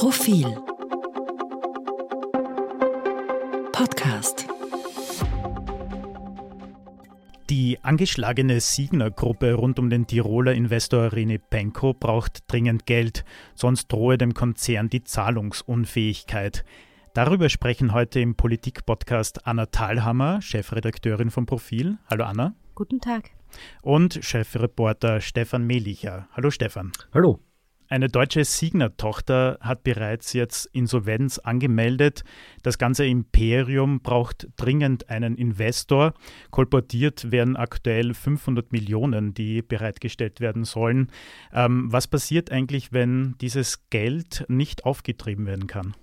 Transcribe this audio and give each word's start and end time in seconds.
Profil 0.00 0.46
Podcast 3.70 4.46
Die 7.50 7.78
angeschlagene 7.82 8.60
Signer-Gruppe 8.60 9.52
rund 9.52 9.78
um 9.78 9.90
den 9.90 10.06
Tiroler 10.06 10.54
Investor 10.54 11.08
René 11.08 11.38
Benko 11.50 11.92
braucht 11.92 12.50
dringend 12.50 12.86
Geld, 12.86 13.26
sonst 13.54 13.88
drohe 13.88 14.16
dem 14.16 14.32
Konzern 14.32 14.88
die 14.88 15.04
Zahlungsunfähigkeit. 15.04 16.64
Darüber 17.12 17.50
sprechen 17.50 17.92
heute 17.92 18.20
im 18.20 18.36
Politik-Podcast 18.36 19.46
Anna 19.46 19.66
Thalhammer, 19.66 20.40
Chefredakteurin 20.40 21.30
vom 21.30 21.44
Profil. 21.44 21.98
Hallo 22.08 22.24
Anna. 22.24 22.54
Guten 22.74 23.02
Tag. 23.02 23.32
Und 23.82 24.18
Chefreporter 24.22 25.20
Stefan 25.20 25.66
Melicher. 25.66 26.26
Hallo 26.34 26.50
Stefan. 26.50 26.90
Hallo. 27.12 27.40
Eine 27.92 28.06
deutsche 28.06 28.44
Signer-Tochter 28.44 29.58
hat 29.60 29.82
bereits 29.82 30.32
jetzt 30.32 30.66
Insolvenz 30.66 31.38
angemeldet. 31.38 32.22
Das 32.62 32.78
ganze 32.78 33.04
Imperium 33.04 33.98
braucht 33.98 34.46
dringend 34.56 35.10
einen 35.10 35.34
Investor. 35.34 36.14
Kolportiert 36.52 37.32
werden 37.32 37.56
aktuell 37.56 38.14
500 38.14 38.70
Millionen, 38.70 39.34
die 39.34 39.60
bereitgestellt 39.62 40.38
werden 40.38 40.62
sollen. 40.62 41.10
Ähm, 41.52 41.92
was 41.92 42.06
passiert 42.06 42.52
eigentlich, 42.52 42.92
wenn 42.92 43.34
dieses 43.40 43.90
Geld 43.90 44.44
nicht 44.46 44.84
aufgetrieben 44.84 45.46
werden 45.46 45.66
kann? 45.66 45.96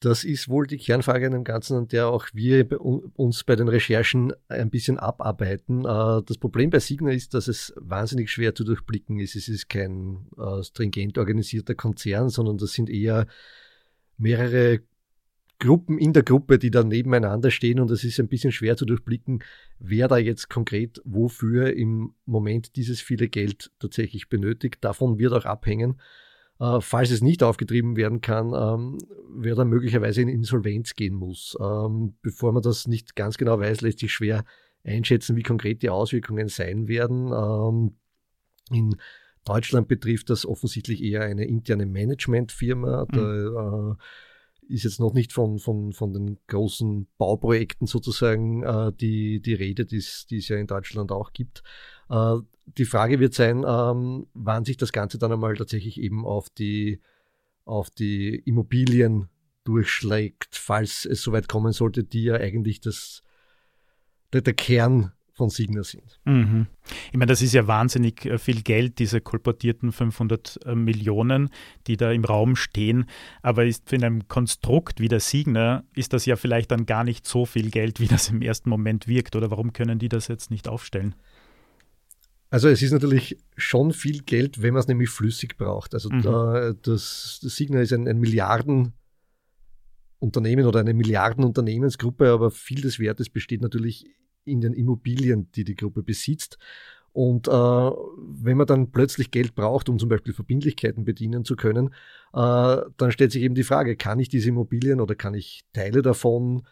Das 0.00 0.24
ist 0.24 0.48
wohl 0.48 0.66
die 0.66 0.76
Kernfrage 0.76 1.26
in 1.26 1.32
dem 1.32 1.44
Ganzen, 1.44 1.76
an 1.76 1.88
der 1.88 2.08
auch 2.08 2.26
wir 2.34 2.80
uns 2.80 3.44
bei 3.44 3.56
den 3.56 3.68
Recherchen 3.68 4.32
ein 4.48 4.68
bisschen 4.68 4.98
abarbeiten. 4.98 5.86
Äh, 5.86 6.22
das 6.26 6.36
Problem 6.38 6.70
bei 6.70 6.80
Signa 6.80 7.12
ist, 7.12 7.32
dass 7.32 7.48
es 7.48 7.72
wahnsinnig 7.76 8.30
schwer 8.30 8.54
zu 8.54 8.64
durchblicken 8.64 9.18
ist. 9.18 9.36
Es 9.36 9.48
ist 9.48 9.68
kein 9.68 10.26
äh, 10.38 10.62
stringent 10.62 11.16
organisierter 11.16 11.74
Konzern, 11.74 12.28
sondern 12.28 12.58
das 12.58 12.74
sind 12.74 12.90
eher 12.90 13.26
mehrere 14.18 14.80
Gruppen 15.58 15.98
in 15.98 16.12
der 16.12 16.22
Gruppe, 16.22 16.58
die 16.58 16.70
da 16.70 16.84
nebeneinander 16.84 17.50
stehen 17.50 17.80
und 17.80 17.90
es 17.90 18.04
ist 18.04 18.20
ein 18.20 18.28
bisschen 18.28 18.52
schwer 18.52 18.76
zu 18.76 18.84
durchblicken, 18.84 19.42
wer 19.78 20.06
da 20.06 20.18
jetzt 20.18 20.50
konkret 20.50 21.00
wofür 21.04 21.72
im 21.72 22.14
Moment 22.26 22.76
dieses 22.76 23.00
viele 23.00 23.28
Geld 23.28 23.70
tatsächlich 23.78 24.28
benötigt. 24.28 24.84
Davon 24.84 25.18
wird 25.18 25.32
auch 25.32 25.46
abhängen, 25.46 25.98
äh, 26.58 26.80
falls 26.80 27.10
es 27.10 27.22
nicht 27.22 27.42
aufgetrieben 27.42 27.96
werden 27.96 28.20
kann, 28.20 28.52
ähm, 28.54 28.98
wer 29.34 29.54
dann 29.54 29.68
möglicherweise 29.68 30.22
in 30.22 30.28
Insolvenz 30.28 30.94
gehen 30.94 31.14
muss. 31.14 31.56
Ähm, 31.60 32.14
bevor 32.22 32.52
man 32.52 32.62
das 32.62 32.86
nicht 32.86 33.16
ganz 33.16 33.36
genau 33.36 33.58
weiß, 33.60 33.82
lässt 33.82 33.98
sich 33.98 34.12
schwer 34.12 34.44
einschätzen, 34.84 35.36
wie 35.36 35.42
konkret 35.42 35.82
die 35.82 35.90
Auswirkungen 35.90 36.48
sein 36.48 36.88
werden. 36.88 37.32
Ähm, 37.32 37.96
in 38.70 38.96
Deutschland 39.44 39.88
betrifft 39.88 40.30
das 40.30 40.46
offensichtlich 40.46 41.02
eher 41.02 41.22
eine 41.22 41.44
interne 41.44 41.86
Managementfirma. 41.86 43.06
Da 43.10 43.20
mhm. 43.20 43.96
äh, 44.68 44.74
ist 44.74 44.84
jetzt 44.84 44.98
noch 44.98 45.14
nicht 45.14 45.32
von, 45.32 45.58
von, 45.58 45.92
von 45.92 46.12
den 46.12 46.38
großen 46.48 47.06
Bauprojekten 47.18 47.86
sozusagen 47.86 48.62
äh, 48.62 48.92
die, 48.92 49.40
die 49.40 49.54
Rede, 49.54 49.86
die 49.86 49.98
es 49.98 50.26
ja 50.48 50.56
in 50.56 50.66
Deutschland 50.66 51.12
auch 51.12 51.32
gibt. 51.32 51.62
Äh, 52.10 52.38
die 52.66 52.84
Frage 52.84 53.20
wird 53.20 53.34
sein, 53.34 53.64
ähm, 53.66 54.26
wann 54.34 54.64
sich 54.64 54.76
das 54.76 54.92
Ganze 54.92 55.18
dann 55.18 55.32
einmal 55.32 55.54
tatsächlich 55.54 56.00
eben 56.00 56.26
auf 56.26 56.50
die, 56.50 57.00
auf 57.64 57.90
die 57.90 58.36
Immobilien 58.44 59.28
durchschlägt, 59.64 60.56
falls 60.56 61.04
es 61.04 61.22
soweit 61.22 61.48
kommen 61.48 61.72
sollte, 61.72 62.04
die 62.04 62.24
ja 62.24 62.34
eigentlich 62.34 62.80
das, 62.80 63.22
der, 64.32 64.42
der 64.42 64.54
Kern 64.54 65.12
von 65.32 65.50
Signa 65.50 65.82
sind. 65.84 66.18
Mhm. 66.24 66.66
Ich 67.12 67.18
meine, 67.18 67.26
das 67.26 67.42
ist 67.42 67.52
ja 67.52 67.66
wahnsinnig 67.66 68.24
äh, 68.24 68.38
viel 68.38 68.62
Geld, 68.62 68.98
diese 68.98 69.20
kolportierten 69.20 69.92
500 69.92 70.60
äh, 70.64 70.74
Millionen, 70.74 71.50
die 71.86 71.98
da 71.98 72.10
im 72.10 72.24
Raum 72.24 72.56
stehen. 72.56 73.04
Aber 73.42 73.66
ist 73.66 73.88
für 73.88 73.96
ein 73.96 74.28
Konstrukt 74.28 74.98
wie 74.98 75.08
der 75.08 75.20
Signa, 75.20 75.84
ist 75.94 76.14
das 76.14 76.24
ja 76.24 76.36
vielleicht 76.36 76.70
dann 76.70 76.86
gar 76.86 77.04
nicht 77.04 77.26
so 77.26 77.44
viel 77.44 77.70
Geld, 77.70 78.00
wie 78.00 78.06
das 78.06 78.30
im 78.30 78.40
ersten 78.40 78.70
Moment 78.70 79.08
wirkt. 79.08 79.36
Oder 79.36 79.50
warum 79.50 79.74
können 79.74 79.98
die 79.98 80.08
das 80.08 80.28
jetzt 80.28 80.50
nicht 80.50 80.68
aufstellen? 80.68 81.14
Also 82.48 82.68
es 82.68 82.82
ist 82.82 82.92
natürlich 82.92 83.36
schon 83.56 83.92
viel 83.92 84.22
Geld, 84.22 84.62
wenn 84.62 84.74
man 84.74 84.80
es 84.80 84.88
nämlich 84.88 85.10
flüssig 85.10 85.56
braucht. 85.56 85.94
Also 85.94 86.10
mhm. 86.10 86.22
da, 86.22 86.72
das, 86.72 87.40
das 87.42 87.56
Signa 87.56 87.80
ist 87.80 87.92
ein, 87.92 88.06
ein 88.06 88.18
Milliardenunternehmen 88.18 90.66
oder 90.66 90.80
eine 90.80 90.94
Milliardenunternehmensgruppe, 90.94 92.30
aber 92.30 92.50
viel 92.50 92.80
des 92.80 93.00
Wertes 93.00 93.30
besteht 93.30 93.62
natürlich 93.62 94.06
in 94.44 94.60
den 94.60 94.74
Immobilien, 94.74 95.50
die 95.52 95.64
die 95.64 95.74
Gruppe 95.74 96.02
besitzt. 96.02 96.58
Und 97.12 97.48
äh, 97.48 97.50
wenn 97.50 98.58
man 98.58 98.66
dann 98.66 98.92
plötzlich 98.92 99.30
Geld 99.30 99.54
braucht, 99.54 99.88
um 99.88 99.98
zum 99.98 100.10
Beispiel 100.10 100.34
Verbindlichkeiten 100.34 101.04
bedienen 101.04 101.46
zu 101.46 101.56
können, 101.56 101.94
äh, 102.34 102.76
dann 102.96 103.10
stellt 103.10 103.32
sich 103.32 103.42
eben 103.42 103.54
die 103.54 103.64
Frage, 103.64 103.96
kann 103.96 104.20
ich 104.20 104.28
diese 104.28 104.50
Immobilien 104.50 105.00
oder 105.00 105.14
kann 105.14 105.34
ich 105.34 105.64
Teile 105.72 106.02
davon 106.02 106.66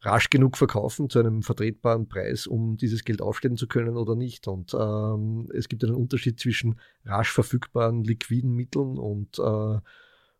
rasch 0.00 0.30
genug 0.30 0.56
verkaufen 0.56 1.10
zu 1.10 1.18
einem 1.18 1.42
vertretbaren 1.42 2.08
Preis, 2.08 2.46
um 2.46 2.76
dieses 2.76 3.04
Geld 3.04 3.22
aufstellen 3.22 3.56
zu 3.56 3.66
können 3.66 3.96
oder 3.96 4.14
nicht. 4.14 4.46
Und 4.48 4.74
ähm, 4.74 5.48
es 5.54 5.68
gibt 5.68 5.84
einen 5.84 5.94
Unterschied 5.94 6.38
zwischen 6.38 6.78
rasch 7.04 7.32
verfügbaren 7.32 8.04
liquiden 8.04 8.52
Mitteln 8.52 8.98
und, 8.98 9.38
äh, 9.38 9.78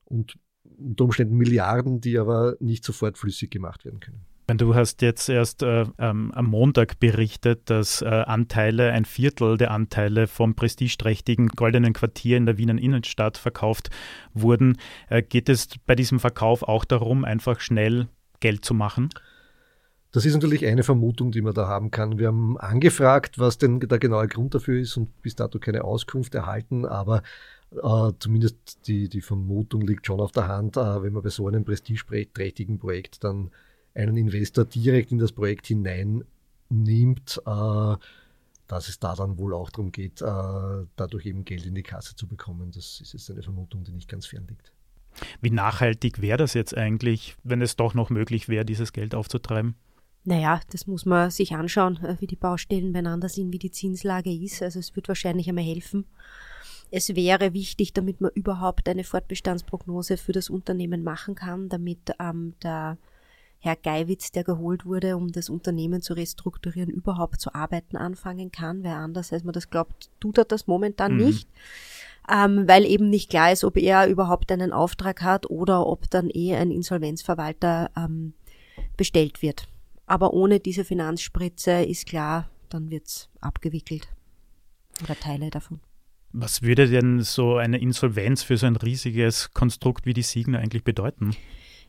und 0.04 0.38
unter 0.78 1.04
Umständen 1.04 1.36
Milliarden, 1.36 2.00
die 2.00 2.18
aber 2.18 2.56
nicht 2.60 2.84
sofort 2.84 3.18
flüssig 3.18 3.50
gemacht 3.50 3.84
werden 3.84 4.00
können. 4.00 4.26
Du 4.48 4.76
hast 4.76 5.02
jetzt 5.02 5.28
erst 5.28 5.64
äh, 5.64 5.86
ähm, 5.98 6.30
am 6.32 6.46
Montag 6.46 7.00
berichtet, 7.00 7.68
dass 7.68 8.00
äh, 8.00 8.06
Anteile, 8.06 8.92
ein 8.92 9.04
Viertel 9.04 9.56
der 9.56 9.72
Anteile 9.72 10.28
vom 10.28 10.54
prestigeträchtigen 10.54 11.48
Goldenen 11.48 11.92
Quartier 11.92 12.36
in 12.36 12.46
der 12.46 12.56
Wiener 12.56 12.80
Innenstadt 12.80 13.38
verkauft 13.38 13.90
wurden. 14.34 14.78
Äh, 15.08 15.22
geht 15.22 15.48
es 15.48 15.68
bei 15.84 15.96
diesem 15.96 16.20
Verkauf 16.20 16.62
auch 16.62 16.84
darum, 16.84 17.24
einfach 17.24 17.58
schnell 17.58 18.06
Geld 18.38 18.64
zu 18.64 18.72
machen? 18.72 19.08
Das 20.16 20.24
ist 20.24 20.32
natürlich 20.32 20.64
eine 20.64 20.82
Vermutung, 20.82 21.30
die 21.30 21.42
man 21.42 21.52
da 21.52 21.68
haben 21.68 21.90
kann. 21.90 22.18
Wir 22.18 22.28
haben 22.28 22.56
angefragt, 22.56 23.38
was 23.38 23.58
denn 23.58 23.80
der 23.80 23.98
genaue 23.98 24.28
Grund 24.28 24.54
dafür 24.54 24.80
ist 24.80 24.96
und 24.96 25.20
bis 25.20 25.36
dato 25.36 25.58
keine 25.58 25.84
Auskunft 25.84 26.34
erhalten, 26.34 26.86
aber 26.86 27.22
äh, 27.72 28.12
zumindest 28.18 28.86
die, 28.86 29.10
die 29.10 29.20
Vermutung 29.20 29.82
liegt 29.82 30.06
schon 30.06 30.20
auf 30.20 30.32
der 30.32 30.48
Hand, 30.48 30.78
äh, 30.78 31.02
wenn 31.02 31.12
man 31.12 31.22
bei 31.22 31.28
so 31.28 31.46
einem 31.46 31.66
prestigeträchtigen 31.66 32.78
Projekt 32.78 33.24
dann 33.24 33.50
einen 33.94 34.16
Investor 34.16 34.64
direkt 34.64 35.12
in 35.12 35.18
das 35.18 35.32
Projekt 35.32 35.66
hineinnimmt, 35.66 37.42
äh, 37.44 37.96
dass 38.68 38.88
es 38.88 38.98
da 38.98 39.14
dann 39.16 39.36
wohl 39.36 39.52
auch 39.52 39.68
darum 39.68 39.92
geht, 39.92 40.22
äh, 40.22 40.86
dadurch 40.96 41.26
eben 41.26 41.44
Geld 41.44 41.66
in 41.66 41.74
die 41.74 41.82
Kasse 41.82 42.16
zu 42.16 42.26
bekommen. 42.26 42.70
Das 42.74 43.02
ist 43.02 43.12
jetzt 43.12 43.30
eine 43.30 43.42
Vermutung, 43.42 43.84
die 43.84 43.92
nicht 43.92 44.08
ganz 44.08 44.24
fern 44.24 44.46
liegt. 44.48 44.72
Wie 45.42 45.50
nachhaltig 45.50 46.22
wäre 46.22 46.38
das 46.38 46.54
jetzt 46.54 46.74
eigentlich, 46.74 47.36
wenn 47.44 47.60
es 47.60 47.76
doch 47.76 47.92
noch 47.92 48.08
möglich 48.08 48.48
wäre, 48.48 48.64
dieses 48.64 48.94
Geld 48.94 49.14
aufzutreiben? 49.14 49.74
Naja, 50.26 50.60
das 50.72 50.88
muss 50.88 51.06
man 51.06 51.30
sich 51.30 51.54
anschauen, 51.54 52.04
äh, 52.04 52.16
wie 52.18 52.26
die 52.26 52.34
Baustellen 52.34 52.92
beieinander 52.92 53.28
sind, 53.28 53.52
wie 53.52 53.60
die 53.60 53.70
Zinslage 53.70 54.32
ist. 54.32 54.60
Also 54.60 54.80
es 54.80 54.94
wird 54.96 55.06
wahrscheinlich 55.06 55.48
einmal 55.48 55.64
helfen. 55.64 56.04
Es 56.90 57.14
wäre 57.14 57.54
wichtig, 57.54 57.92
damit 57.92 58.20
man 58.20 58.32
überhaupt 58.34 58.88
eine 58.88 59.04
Fortbestandsprognose 59.04 60.16
für 60.16 60.32
das 60.32 60.50
Unternehmen 60.50 61.04
machen 61.04 61.36
kann, 61.36 61.68
damit 61.68 62.12
ähm, 62.18 62.54
der 62.60 62.98
Herr 63.60 63.76
Geiwitz, 63.76 64.32
der 64.32 64.42
geholt 64.42 64.84
wurde, 64.84 65.16
um 65.16 65.30
das 65.30 65.48
Unternehmen 65.48 66.02
zu 66.02 66.14
restrukturieren, 66.14 66.90
überhaupt 66.90 67.40
zu 67.40 67.54
arbeiten 67.54 67.96
anfangen 67.96 68.50
kann, 68.50 68.82
weil 68.82 68.92
anders 68.92 69.32
als 69.32 69.44
man 69.44 69.52
das 69.52 69.70
glaubt, 69.70 70.10
tut 70.18 70.38
er 70.38 70.44
das 70.44 70.66
momentan 70.66 71.12
mhm. 71.12 71.24
nicht. 71.24 71.48
Ähm, 72.28 72.66
weil 72.66 72.84
eben 72.84 73.10
nicht 73.10 73.30
klar 73.30 73.52
ist, 73.52 73.62
ob 73.62 73.76
er 73.76 74.08
überhaupt 74.08 74.50
einen 74.50 74.72
Auftrag 74.72 75.22
hat 75.22 75.48
oder 75.48 75.86
ob 75.86 76.10
dann 76.10 76.30
eh 76.30 76.56
ein 76.56 76.72
Insolvenzverwalter 76.72 77.92
ähm, 77.96 78.34
bestellt 78.96 79.42
wird. 79.42 79.68
Aber 80.06 80.32
ohne 80.32 80.60
diese 80.60 80.84
Finanzspritze 80.84 81.82
ist 81.82 82.06
klar, 82.06 82.48
dann 82.68 82.90
wird's 82.90 83.28
abgewickelt. 83.40 84.08
Oder 85.02 85.18
Teile 85.18 85.50
davon. 85.50 85.80
Was 86.32 86.62
würde 86.62 86.88
denn 86.88 87.22
so 87.22 87.56
eine 87.56 87.78
Insolvenz 87.78 88.42
für 88.42 88.56
so 88.56 88.66
ein 88.66 88.76
riesiges 88.76 89.52
Konstrukt 89.52 90.06
wie 90.06 90.14
die 90.14 90.22
Signa 90.22 90.58
eigentlich 90.58 90.84
bedeuten? 90.84 91.34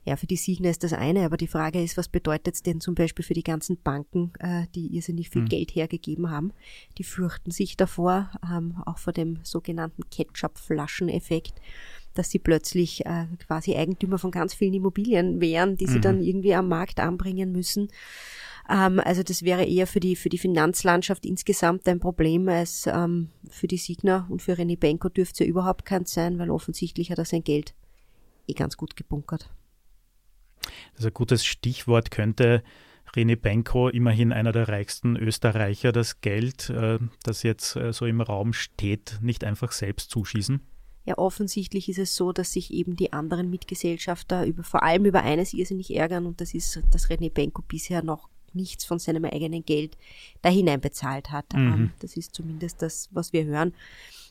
Ja, 0.05 0.15
für 0.15 0.25
die 0.25 0.37
Signa 0.37 0.69
ist 0.69 0.85
das 0.85 0.93
eine, 0.93 1.25
aber 1.25 1.35
die 1.35 1.47
Frage 1.47 1.83
ist, 1.83 1.97
was 1.97 2.07
bedeutet 2.07 2.55
es 2.55 2.63
denn 2.63 2.79
zum 2.79 2.95
Beispiel 2.95 3.25
für 3.25 3.33
die 3.33 3.43
ganzen 3.43 3.81
Banken, 3.81 4.31
äh, 4.39 4.65
die 4.73 4.95
irrsinnig 4.95 5.29
viel 5.29 5.41
hm. 5.41 5.49
Geld 5.49 5.75
hergegeben 5.75 6.29
haben? 6.29 6.53
Die 6.97 7.03
fürchten 7.03 7.51
sich 7.51 7.75
davor, 7.75 8.31
ähm, 8.49 8.81
auch 8.85 8.99
vor 8.99 9.11
dem 9.11 9.39
sogenannten 9.43 10.09
Ketchup-Flaschen-Effekt 10.09 11.55
dass 12.17 12.29
sie 12.29 12.39
plötzlich 12.39 13.05
äh, 13.05 13.25
quasi 13.45 13.75
Eigentümer 13.75 14.17
von 14.17 14.31
ganz 14.31 14.53
vielen 14.53 14.73
Immobilien 14.73 15.39
wären, 15.41 15.77
die 15.77 15.87
mhm. 15.87 15.91
sie 15.91 16.01
dann 16.01 16.21
irgendwie 16.21 16.55
am 16.55 16.67
Markt 16.67 16.99
anbringen 16.99 17.51
müssen. 17.51 17.89
Ähm, 18.69 18.99
also 18.99 19.23
das 19.23 19.43
wäre 19.43 19.65
eher 19.65 19.87
für 19.87 19.99
die, 19.99 20.15
für 20.15 20.29
die 20.29 20.37
Finanzlandschaft 20.37 21.25
insgesamt 21.25 21.87
ein 21.87 21.99
Problem 21.99 22.47
als 22.49 22.87
ähm, 22.87 23.29
für 23.49 23.67
die 23.67 23.77
Signer 23.77 24.27
und 24.29 24.41
für 24.41 24.53
René 24.53 24.77
Benko 24.77 25.09
dürfte 25.09 25.33
es 25.33 25.39
ja 25.39 25.45
überhaupt 25.45 25.85
keins 25.85 26.13
sein, 26.13 26.39
weil 26.39 26.49
offensichtlich 26.49 27.11
hat 27.11 27.19
er 27.19 27.25
sein 27.25 27.43
Geld 27.43 27.73
eh 28.47 28.53
ganz 28.53 28.77
gut 28.77 28.95
gebunkert. 28.95 29.49
Das 30.93 31.01
ist 31.01 31.05
ein 31.05 31.13
gutes 31.13 31.45
Stichwort 31.45 32.11
könnte 32.11 32.63
René 33.15 33.35
Benko, 33.35 33.87
immerhin 33.89 34.33
einer 34.33 34.51
der 34.51 34.67
reichsten 34.67 35.15
Österreicher, 35.15 35.91
das 35.91 36.21
Geld, 36.21 36.69
äh, 36.69 36.99
das 37.23 37.43
jetzt 37.43 37.75
äh, 37.75 37.93
so 37.93 38.05
im 38.05 38.21
Raum 38.21 38.53
steht, 38.53 39.19
nicht 39.21 39.43
einfach 39.43 39.71
selbst 39.71 40.11
zuschießen? 40.11 40.61
Ja, 41.07 41.17
offensichtlich 41.17 41.87
ist 41.87 41.99
es 41.99 42.17
so, 42.17 42.33
dass 42.33 42.51
sich 42.51 42.73
eben 42.73 42.97
die 42.97 43.13
anderen 43.13 43.49
Mitgesellschafter 43.49 44.45
über, 44.45 44.63
vor 44.63 44.83
allem 44.83 45.05
über 45.05 45.23
eines 45.23 45.53
irrsinnig 45.53 45.95
ärgern 45.95 46.25
und 46.25 46.41
das 46.41 46.53
ist, 46.53 46.81
dass 46.91 47.09
René 47.09 47.31
Benko 47.31 47.63
bisher 47.65 48.03
noch 48.03 48.27
nichts 48.51 48.83
von 48.83 48.99
seinem 48.99 49.23
eigenen 49.23 49.63
Geld 49.63 49.97
da 50.41 50.49
hineinbezahlt 50.49 51.31
hat. 51.31 51.53
Mhm. 51.53 51.73
Ähm, 51.73 51.91
das 51.99 52.17
ist 52.17 52.35
zumindest 52.35 52.81
das, 52.81 53.07
was 53.13 53.31
wir 53.31 53.45
hören. 53.45 53.73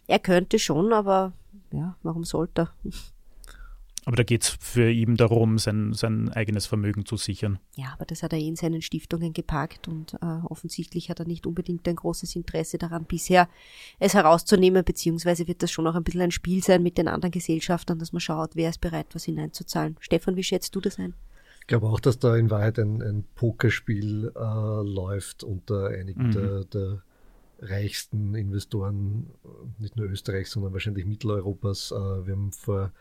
Er 0.06 0.18
könnte 0.18 0.58
schon, 0.58 0.92
aber 0.92 1.32
ja, 1.72 1.96
warum 2.02 2.24
sollte 2.24 2.68
er? 2.84 2.92
Aber 4.06 4.14
da 4.14 4.22
geht 4.22 4.44
es 4.44 4.56
für 4.60 4.88
ihn 4.88 5.16
darum, 5.16 5.58
sein, 5.58 5.92
sein 5.92 6.28
eigenes 6.28 6.66
Vermögen 6.66 7.04
zu 7.04 7.16
sichern. 7.16 7.58
Ja, 7.74 7.86
aber 7.92 8.04
das 8.04 8.22
hat 8.22 8.32
er 8.32 8.38
eh 8.38 8.46
in 8.46 8.54
seinen 8.54 8.80
Stiftungen 8.80 9.32
geparkt 9.32 9.88
und 9.88 10.14
äh, 10.14 10.26
offensichtlich 10.44 11.10
hat 11.10 11.18
er 11.18 11.26
nicht 11.26 11.44
unbedingt 11.44 11.88
ein 11.88 11.96
großes 11.96 12.36
Interesse 12.36 12.78
daran, 12.78 13.04
bisher 13.04 13.48
es 13.98 14.14
herauszunehmen, 14.14 14.84
beziehungsweise 14.84 15.48
wird 15.48 15.64
das 15.64 15.72
schon 15.72 15.88
auch 15.88 15.96
ein 15.96 16.04
bisschen 16.04 16.20
ein 16.20 16.30
Spiel 16.30 16.62
sein 16.62 16.84
mit 16.84 16.98
den 16.98 17.08
anderen 17.08 17.32
Gesellschaftern, 17.32 17.98
dass 17.98 18.12
man 18.12 18.20
schaut, 18.20 18.54
wer 18.54 18.70
ist 18.70 18.80
bereit, 18.80 19.08
was 19.12 19.24
hineinzuzahlen. 19.24 19.96
Stefan, 19.98 20.36
wie 20.36 20.44
schätzt 20.44 20.76
du 20.76 20.80
das 20.80 21.00
ein? 21.00 21.14
Ich 21.62 21.66
glaube 21.66 21.88
auch, 21.88 21.98
dass 21.98 22.20
da 22.20 22.36
in 22.36 22.48
Wahrheit 22.48 22.78
ein, 22.78 23.02
ein 23.02 23.24
Pokerspiel 23.34 24.30
äh, 24.36 24.82
läuft 24.84 25.42
unter 25.42 25.88
einigen 25.88 26.28
mhm. 26.28 26.30
der, 26.30 26.64
der 26.66 27.02
reichsten 27.58 28.36
Investoren, 28.36 29.30
nicht 29.80 29.96
nur 29.96 30.06
Österreichs, 30.06 30.52
sondern 30.52 30.72
wahrscheinlich 30.72 31.06
Mitteleuropas. 31.06 31.90
Äh, 31.90 31.96
wir 31.96 32.34
haben 32.34 32.52
vor 32.52 32.92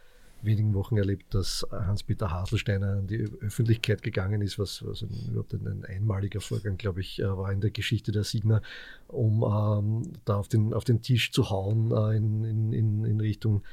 wenigen 0.41 0.73
Wochen 0.73 0.97
erlebt, 0.97 1.33
dass 1.33 1.65
Hans-Peter 1.71 2.31
Haselsteiner 2.31 2.97
an 2.97 3.07
die 3.07 3.27
Öffentlichkeit 3.41 4.01
gegangen 4.01 4.41
ist, 4.41 4.59
was, 4.59 4.85
was 4.85 5.01
ein, 5.01 5.09
überhaupt 5.29 5.53
ein, 5.53 5.85
einmaliger 5.85 6.41
Vorgang, 6.41 6.77
glaube 6.77 7.01
ich, 7.01 7.19
äh, 7.19 7.37
war 7.37 7.51
in 7.51 7.61
der 7.61 7.71
Geschichte 7.71 8.11
der 8.11 8.23
Signa, 8.23 8.61
um 9.07 9.43
ähm, 9.43 10.13
da 10.25 10.35
auf 10.37 10.47
den, 10.47 10.73
auf 10.73 10.83
den 10.83 11.01
Tisch 11.01 11.31
zu 11.31 11.49
hauen 11.49 11.91
äh, 11.91 12.17
in, 12.17 12.73
in, 12.73 13.05
in 13.05 13.19
Richtung 13.19 13.63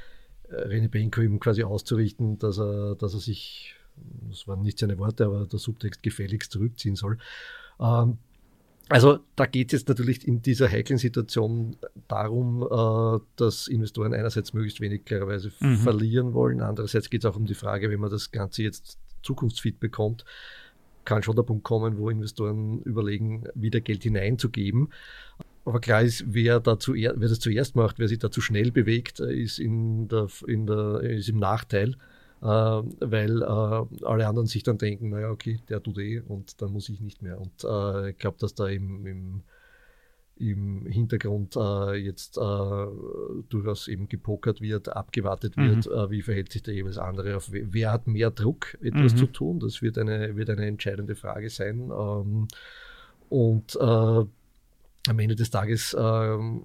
äh, 0.49 0.56
René 0.67 0.88
Benko 0.88 1.20
ihm 1.20 1.41
quasi 1.41 1.62
auszurichten, 1.62 2.38
dass 2.38 2.59
er, 2.59 2.97
dass 2.97 3.15
er 3.15 3.20
sich, 3.20 3.75
das 4.29 4.49
waren 4.49 4.62
nicht 4.62 4.79
seine 4.79 4.99
Worte, 4.99 5.26
aber 5.26 5.47
der 5.47 5.58
Subtext 5.58 6.03
gefälligst 6.03 6.53
zurückziehen 6.53 6.97
soll. 6.97 7.19
Ähm, 7.79 8.19
also 8.93 9.19
da 9.37 9.47
geht 9.47 9.73
es 9.73 9.81
jetzt 9.81 9.89
natürlich 9.89 10.27
in 10.27 10.43
dieser 10.43 10.69
heiklen 10.69 10.99
Situation 10.99 11.77
darum, 12.09 12.62
äh, 12.62 13.21
dass 13.37 13.69
Investoren 13.69 14.15
einerseits 14.15 14.53
möglichst 14.53 14.81
wenig 14.81 15.05
klarerweise 15.05 15.53
mhm. 15.61 15.79
verlieren 15.79 16.35
wollen, 16.35 16.61
andererseits 16.61 17.11
geht 17.11 17.25
es 17.25 17.31
auch 17.31 17.37
um 17.37 17.47
die 17.47 17.55
Frage, 17.55 17.91
wenn 17.91 18.00
man 18.00 18.11
das 18.11 18.31
Ganze 18.31 18.62
jetzt 18.62 18.99
zukunftsfit 19.23 19.81
bekommt, 19.81 20.25
kann 21.05 21.23
schon 21.23 21.37
der 21.37 21.43
Punkt 21.43 21.65
kommen, 21.65 21.99
wo 21.99 22.11
Investoren 22.11 22.81
überlegen, 22.83 23.44
wieder 23.55 23.81
Geld 23.81 24.03
hineinzugeben. 24.03 24.89
Aber 25.65 25.81
klar 25.81 26.03
ist, 26.03 26.25
wer, 26.27 26.61
da 26.61 26.77
wer 26.87 27.15
das 27.15 27.39
zuerst 27.39 27.77
macht, 27.77 27.99
wer 27.99 28.09
sich 28.09 28.19
da 28.19 28.31
zu 28.31 28.41
schnell 28.41 28.73
bewegt, 28.73 29.21
ist, 29.21 29.59
in 29.59 30.09
der, 30.09 30.27
in 30.47 30.67
der, 30.67 31.00
ist 31.00 31.29
im 31.29 31.39
Nachteil. 31.39 31.97
Äh, 32.43 32.47
weil 32.47 33.43
äh, 33.43 34.05
alle 34.05 34.27
anderen 34.27 34.49
sich 34.49 34.65
dann 34.65 34.77
denken, 34.77 35.11
naja, 35.11 35.31
okay, 35.31 35.61
der 35.69 35.81
tut 35.81 35.99
eh 35.99 36.19
und 36.19 36.61
dann 36.61 36.73
muss 36.73 36.89
ich 36.89 37.00
nicht 37.00 37.23
mehr. 37.23 37.41
Und 37.41 37.62
äh, 37.62 38.11
ich 38.11 38.19
glaube, 38.19 38.37
dass 38.41 38.56
da 38.56 38.67
im, 38.67 39.06
im, 39.06 39.43
im 40.37 40.87
Hintergrund 40.87 41.55
jetzt 41.94 42.37
durchaus 42.37 43.87
eben 43.87 44.09
gepokert 44.09 44.61
wird, 44.61 44.89
abgewartet 44.89 45.56
wird, 45.56 45.87
mhm. 45.87 45.93
äh, 45.93 46.11
wie 46.11 46.23
verhält 46.23 46.50
sich 46.50 46.65
der 46.65 46.75
jeweils 46.75 46.99
andere 46.99 47.37
auf, 47.37 47.49
wer 47.53 47.93
hat 47.93 48.09
mehr 48.09 48.33
Druck, 48.33 48.77
etwas 48.83 49.12
mhm. 49.12 49.19
zu 49.19 49.27
tun. 49.27 49.61
Das 49.61 49.81
wird 49.81 49.97
eine, 49.99 50.35
wird 50.35 50.50
eine 50.50 50.67
entscheidende 50.67 51.15
Frage 51.15 51.49
sein. 51.49 51.93
Ähm, 51.97 52.49
und 53.29 53.81
am 53.81 54.29
Ende 55.19 55.37
des 55.37 55.50
Tages 55.50 55.97
ähm, 55.99 56.65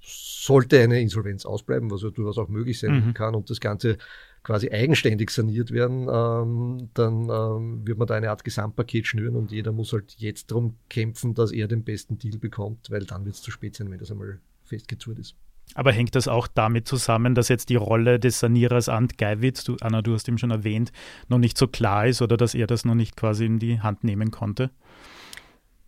sollte 0.00 0.80
eine 0.80 1.00
Insolvenz 1.00 1.44
ausbleiben, 1.44 1.90
was 1.90 2.02
ja 2.02 2.10
durchaus 2.10 2.38
auch 2.38 2.48
möglich 2.48 2.78
sein 2.78 3.08
mhm. 3.08 3.14
kann 3.14 3.34
und 3.34 3.50
das 3.50 3.60
Ganze 3.60 3.98
quasi 4.42 4.70
eigenständig 4.70 5.30
saniert 5.30 5.70
werden, 5.70 6.08
ähm, 6.10 6.88
dann 6.94 7.28
ähm, 7.30 7.86
wird 7.86 7.98
man 7.98 8.08
da 8.08 8.14
eine 8.14 8.30
Art 8.30 8.44
Gesamtpaket 8.44 9.06
schnüren 9.06 9.36
und 9.36 9.52
jeder 9.52 9.72
muss 9.72 9.92
halt 9.92 10.14
jetzt 10.18 10.50
darum 10.50 10.76
kämpfen, 10.88 11.34
dass 11.34 11.52
er 11.52 11.68
den 11.68 11.84
besten 11.84 12.18
Deal 12.18 12.38
bekommt, 12.38 12.90
weil 12.90 13.04
dann 13.04 13.24
wird 13.24 13.36
es 13.36 13.42
zu 13.42 13.50
spät 13.50 13.76
sein, 13.76 13.90
wenn 13.90 13.98
das 13.98 14.10
einmal 14.10 14.40
festgezurrt 14.64 15.18
ist. 15.18 15.36
Aber 15.74 15.92
hängt 15.92 16.14
das 16.14 16.28
auch 16.28 16.48
damit 16.48 16.86
zusammen, 16.86 17.34
dass 17.34 17.48
jetzt 17.48 17.68
die 17.68 17.76
Rolle 17.76 18.18
des 18.18 18.40
Sanierers 18.40 18.88
Ant 18.88 19.16
Geiwitz, 19.16 19.64
du, 19.64 19.76
Anna, 19.80 20.02
du 20.02 20.12
hast 20.12 20.28
ihm 20.28 20.38
schon 20.38 20.50
erwähnt, 20.50 20.92
noch 21.28 21.38
nicht 21.38 21.56
so 21.56 21.66
klar 21.66 22.06
ist 22.06 22.20
oder 22.20 22.36
dass 22.36 22.54
er 22.54 22.66
das 22.66 22.84
noch 22.84 22.94
nicht 22.94 23.16
quasi 23.16 23.46
in 23.46 23.58
die 23.58 23.80
Hand 23.80 24.04
nehmen 24.04 24.30
konnte? 24.30 24.70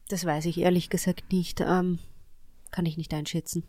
Das 0.08 0.24
weiß 0.24 0.46
ich 0.46 0.58
ehrlich 0.58 0.90
gesagt 0.90 1.32
nicht. 1.32 1.60
Ähm, 1.60 1.98
kann 2.70 2.86
ich 2.86 2.96
nicht 2.96 3.12
einschätzen. 3.12 3.64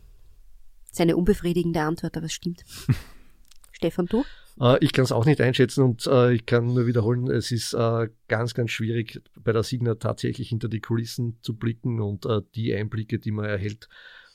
Seine 0.90 1.16
unbefriedigende 1.16 1.82
Antwort, 1.82 2.16
aber 2.16 2.26
es 2.26 2.32
stimmt. 2.32 2.64
Stefan, 3.72 4.06
du? 4.06 4.24
Äh, 4.60 4.78
ich 4.84 4.92
kann 4.92 5.04
es 5.04 5.12
auch 5.12 5.24
nicht 5.24 5.40
einschätzen 5.40 5.82
und 5.82 6.06
äh, 6.06 6.32
ich 6.32 6.46
kann 6.46 6.66
nur 6.66 6.86
wiederholen, 6.86 7.30
es 7.30 7.52
ist 7.52 7.74
äh, 7.74 8.08
ganz, 8.28 8.54
ganz 8.54 8.70
schwierig 8.70 9.22
bei 9.38 9.52
der 9.52 9.62
Signa 9.62 9.96
tatsächlich 9.96 10.48
hinter 10.48 10.68
die 10.68 10.80
Kulissen 10.80 11.38
zu 11.42 11.56
blicken 11.56 12.00
und 12.00 12.26
die 12.54 12.74
Einblicke, 12.74 13.18
die 13.18 13.30
man 13.30 13.46
erhält, 13.46 13.88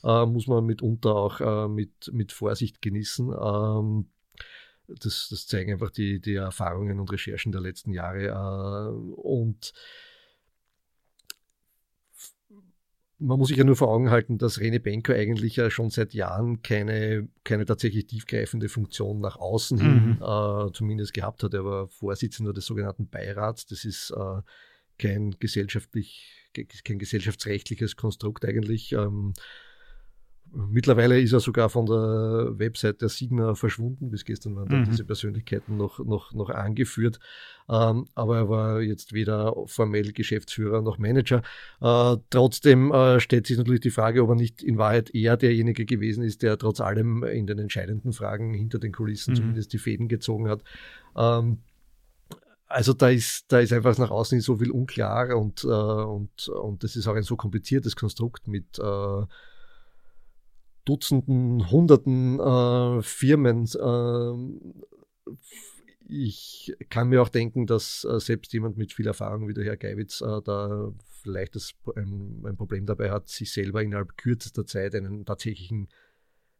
muss 0.04 0.48
man 0.48 0.66
mitunter 0.66 1.14
auch 1.14 1.68
mit, 1.68 2.10
mit 2.12 2.32
Vorsicht 2.32 2.82
genießen. 2.82 3.28
Ähm, 3.28 4.08
das, 4.88 5.28
das 5.30 5.46
zeigen 5.46 5.72
einfach 5.72 5.90
die, 5.90 6.20
die 6.20 6.34
Erfahrungen 6.34 6.98
und 6.98 7.12
Recherchen 7.12 7.52
der 7.52 7.60
letzten 7.60 7.92
Jahre. 7.92 8.92
und 8.92 9.72
man 13.22 13.38
muss 13.38 13.48
sich 13.48 13.56
ja 13.56 13.64
nur 13.64 13.76
vor 13.76 13.88
Augen 13.88 14.10
halten, 14.10 14.38
dass 14.38 14.60
Rene 14.60 14.80
Benko 14.80 15.12
eigentlich 15.12 15.56
ja 15.56 15.70
schon 15.70 15.90
seit 15.90 16.12
Jahren 16.12 16.62
keine, 16.62 17.28
keine 17.44 17.64
tatsächlich 17.64 18.06
tiefgreifende 18.06 18.68
Funktion 18.68 19.20
nach 19.20 19.36
außen 19.36 19.78
hin 19.80 20.06
mhm. 20.06 20.22
äh, 20.22 20.72
zumindest 20.72 21.14
gehabt 21.14 21.42
hat. 21.42 21.54
Er 21.54 21.64
war 21.64 21.88
Vorsitzender 21.88 22.52
des 22.52 22.66
sogenannten 22.66 23.08
Beirats. 23.08 23.66
Das 23.66 23.84
ist 23.84 24.10
äh, 24.10 24.42
kein 24.98 25.36
gesellschaftlich, 25.38 26.50
kein 26.84 26.98
gesellschaftsrechtliches 26.98 27.96
Konstrukt 27.96 28.44
eigentlich. 28.44 28.92
Ähm, 28.92 29.32
Mittlerweile 30.54 31.18
ist 31.18 31.32
er 31.32 31.40
sogar 31.40 31.70
von 31.70 31.86
der 31.86 32.58
Website 32.58 33.00
der 33.00 33.08
Signa 33.08 33.54
verschwunden. 33.54 34.10
Bis 34.10 34.24
gestern 34.24 34.54
waren 34.54 34.80
mhm. 34.80 34.84
diese 34.84 35.04
Persönlichkeiten 35.04 35.78
noch, 35.78 35.98
noch, 36.00 36.34
noch 36.34 36.50
angeführt. 36.50 37.18
Ähm, 37.70 38.06
aber 38.14 38.36
er 38.36 38.48
war 38.50 38.80
jetzt 38.82 39.14
weder 39.14 39.54
formell 39.66 40.12
Geschäftsführer 40.12 40.82
noch 40.82 40.98
Manager. 40.98 41.42
Äh, 41.80 42.16
trotzdem 42.28 42.92
äh, 42.92 43.18
stellt 43.20 43.46
sich 43.46 43.56
natürlich 43.56 43.80
die 43.80 43.90
Frage, 43.90 44.22
ob 44.22 44.28
er 44.30 44.34
nicht 44.34 44.62
in 44.62 44.76
Wahrheit 44.76 45.14
eher 45.14 45.38
derjenige 45.38 45.86
gewesen 45.86 46.22
ist, 46.22 46.42
der 46.42 46.58
trotz 46.58 46.80
allem 46.80 47.24
in 47.24 47.46
den 47.46 47.58
entscheidenden 47.58 48.12
Fragen 48.12 48.52
hinter 48.52 48.78
den 48.78 48.92
Kulissen 48.92 49.32
mhm. 49.32 49.36
zumindest 49.36 49.72
die 49.72 49.78
Fäden 49.78 50.08
gezogen 50.08 50.48
hat. 50.50 50.62
Ähm, 51.16 51.58
also 52.66 52.92
da 52.92 53.08
ist, 53.08 53.44
da 53.48 53.60
ist 53.60 53.72
einfach 53.72 53.96
nach 53.98 54.10
außen 54.10 54.40
so 54.40 54.56
viel 54.56 54.70
unklar 54.70 55.36
und, 55.36 55.64
äh, 55.64 55.68
und, 55.68 56.48
und 56.48 56.84
das 56.84 56.96
ist 56.96 57.06
auch 57.06 57.14
ein 57.14 57.22
so 57.22 57.36
kompliziertes 57.36 57.96
Konstrukt 57.96 58.48
mit 58.48 58.78
äh, 58.78 59.22
Dutzenden, 60.84 61.70
Hunderten 61.70 62.40
äh, 62.40 63.02
Firmen. 63.02 63.66
Äh, 63.66 65.32
ich 66.08 66.74
kann 66.90 67.08
mir 67.08 67.22
auch 67.22 67.28
denken, 67.28 67.66
dass 67.66 68.04
äh, 68.04 68.20
selbst 68.20 68.52
jemand 68.52 68.76
mit 68.76 68.92
viel 68.92 69.06
Erfahrung 69.06 69.48
wie 69.48 69.54
der 69.54 69.64
Herr 69.64 69.76
Geiwitz 69.76 70.20
äh, 70.20 70.42
da 70.44 70.92
vielleicht 71.22 71.56
das, 71.56 71.74
ein, 71.96 72.42
ein, 72.44 72.56
Problem 72.56 72.86
dabei 72.86 73.10
hat, 73.10 73.28
sich 73.28 73.52
selber 73.52 73.82
innerhalb 73.82 74.16
kürzester 74.16 74.66
Zeit 74.66 74.94
einen 74.94 75.24
tatsächlichen, 75.24 75.88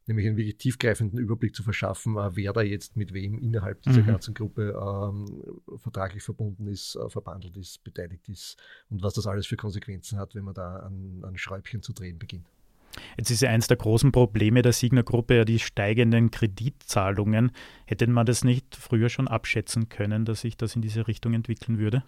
nämlich 0.06 0.26
einen 0.26 0.36
wirklich 0.36 0.56
tiefgreifenden 0.56 1.18
Überblick 1.18 1.54
zu 1.54 1.62
verschaffen, 1.62 2.16
äh, 2.16 2.36
wer 2.36 2.52
da 2.52 2.62
jetzt 2.62 2.96
mit 2.96 3.12
wem 3.12 3.38
innerhalb 3.38 3.82
dieser 3.82 4.02
mhm. 4.02 4.06
ganzen 4.06 4.34
Gruppe 4.34 4.74
ähm, 4.80 5.60
vertraglich 5.78 6.22
verbunden 6.22 6.66
ist, 6.68 6.96
äh, 6.96 7.08
verbandelt 7.10 7.56
ist, 7.56 7.82
beteiligt 7.84 8.28
ist 8.28 8.56
und 8.88 9.02
was 9.02 9.14
das 9.14 9.26
alles 9.26 9.46
für 9.46 9.56
Konsequenzen 9.56 10.18
hat, 10.18 10.34
wenn 10.34 10.44
man 10.44 10.54
da 10.54 10.76
an, 10.76 11.22
an 11.24 11.36
Schräubchen 11.36 11.82
zu 11.82 11.92
drehen 11.92 12.18
beginnt. 12.18 12.46
Jetzt 13.16 13.30
ist 13.30 13.42
ja 13.42 13.50
eines 13.50 13.66
der 13.66 13.76
großen 13.76 14.12
Probleme 14.12 14.62
der 14.62 14.72
Signer-Gruppe 14.72 15.36
ja 15.36 15.44
die 15.44 15.58
steigenden 15.58 16.30
Kreditzahlungen. 16.30 17.52
Hätte 17.86 18.06
man 18.06 18.26
das 18.26 18.44
nicht 18.44 18.76
früher 18.76 19.08
schon 19.08 19.28
abschätzen 19.28 19.88
können, 19.88 20.24
dass 20.24 20.42
sich 20.42 20.56
das 20.56 20.76
in 20.76 20.82
diese 20.82 21.06
Richtung 21.08 21.34
entwickeln 21.34 21.78
würde? 21.78 22.02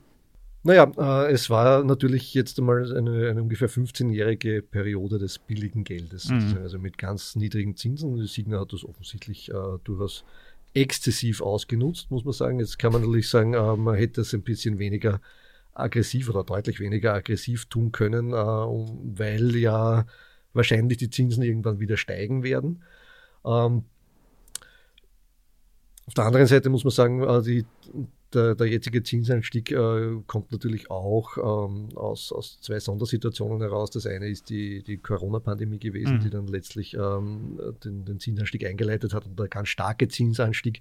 Naja, 0.66 0.90
äh, 0.96 1.30
es 1.30 1.50
war 1.50 1.84
natürlich 1.84 2.32
jetzt 2.32 2.58
einmal 2.58 2.96
eine, 2.96 3.28
eine 3.28 3.42
ungefähr 3.42 3.68
15-jährige 3.68 4.62
Periode 4.62 5.18
des 5.18 5.38
billigen 5.38 5.84
Geldes, 5.84 6.30
mhm. 6.30 6.56
also 6.62 6.78
mit 6.78 6.96
ganz 6.96 7.36
niedrigen 7.36 7.76
Zinsen. 7.76 8.16
Die 8.16 8.26
Signa 8.26 8.60
hat 8.60 8.72
das 8.72 8.82
offensichtlich 8.82 9.50
äh, 9.50 9.78
durchaus 9.84 10.24
exzessiv 10.72 11.42
ausgenutzt, 11.42 12.10
muss 12.10 12.24
man 12.24 12.32
sagen. 12.32 12.60
Jetzt 12.60 12.78
kann 12.78 12.92
man 12.92 13.02
natürlich 13.02 13.28
sagen, 13.28 13.52
äh, 13.52 13.76
man 13.76 13.94
hätte 13.94 14.22
es 14.22 14.32
ein 14.32 14.42
bisschen 14.42 14.78
weniger 14.78 15.20
aggressiv 15.74 16.30
oder 16.30 16.44
deutlich 16.44 16.80
weniger 16.80 17.12
aggressiv 17.12 17.66
tun 17.66 17.92
können, 17.92 18.32
äh, 18.32 18.34
weil 18.34 19.54
ja 19.56 20.06
wahrscheinlich 20.54 20.98
die 20.98 21.10
Zinsen 21.10 21.42
irgendwann 21.42 21.80
wieder 21.80 21.96
steigen 21.96 22.42
werden. 22.42 22.82
Ähm, 23.44 23.84
Auf 26.06 26.14
der 26.14 26.24
anderen 26.24 26.46
Seite 26.46 26.70
muss 26.70 26.84
man 26.84 26.90
sagen, 26.90 27.22
äh, 27.22 27.42
die, 27.42 27.64
der, 28.34 28.54
der, 28.54 28.66
jetzige 28.66 29.02
Zinsanstieg 29.02 29.70
äh, 29.70 30.20
kommt 30.26 30.50
natürlich 30.52 30.90
auch 30.90 31.36
ähm, 31.38 31.96
aus, 31.96 32.32
aus, 32.32 32.60
zwei 32.60 32.80
Sondersituationen 32.80 33.60
heraus. 33.60 33.90
Das 33.90 34.06
eine 34.06 34.28
ist 34.28 34.50
die, 34.50 34.82
die 34.82 34.98
Corona-Pandemie 34.98 35.78
gewesen, 35.78 36.16
mhm. 36.16 36.20
die 36.20 36.30
dann 36.30 36.46
letztlich 36.48 36.94
ähm, 36.94 37.60
den, 37.84 38.04
den, 38.04 38.18
Zinsanstieg 38.18 38.66
eingeleitet 38.66 39.14
hat. 39.14 39.26
Und 39.26 39.38
der 39.38 39.48
ganz 39.48 39.68
starke 39.68 40.08
Zinsanstieg 40.08 40.80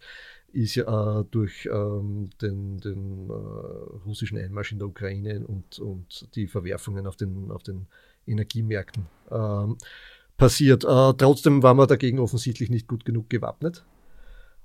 ist 0.51 0.75
ja 0.75 1.19
äh, 1.19 1.25
durch 1.31 1.67
ähm, 1.71 2.29
den, 2.41 2.79
den 2.79 3.29
äh, 3.29 3.33
russischen 4.05 4.37
Einmarsch 4.37 4.71
in 4.71 4.79
der 4.79 4.87
Ukraine 4.87 5.45
und, 5.45 5.79
und 5.79 6.35
die 6.35 6.47
Verwerfungen 6.47 7.07
auf 7.07 7.15
den, 7.15 7.51
auf 7.51 7.63
den 7.63 7.87
Energiemärkten 8.27 9.07
ähm, 9.31 9.77
passiert. 10.37 10.83
Äh, 10.83 11.13
trotzdem 11.17 11.63
war 11.63 11.73
man 11.73 11.87
dagegen 11.87 12.19
offensichtlich 12.19 12.69
nicht 12.69 12.87
gut 12.87 13.05
genug 13.05 13.29
gewappnet. 13.29 13.85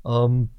Ähm, 0.04 0.50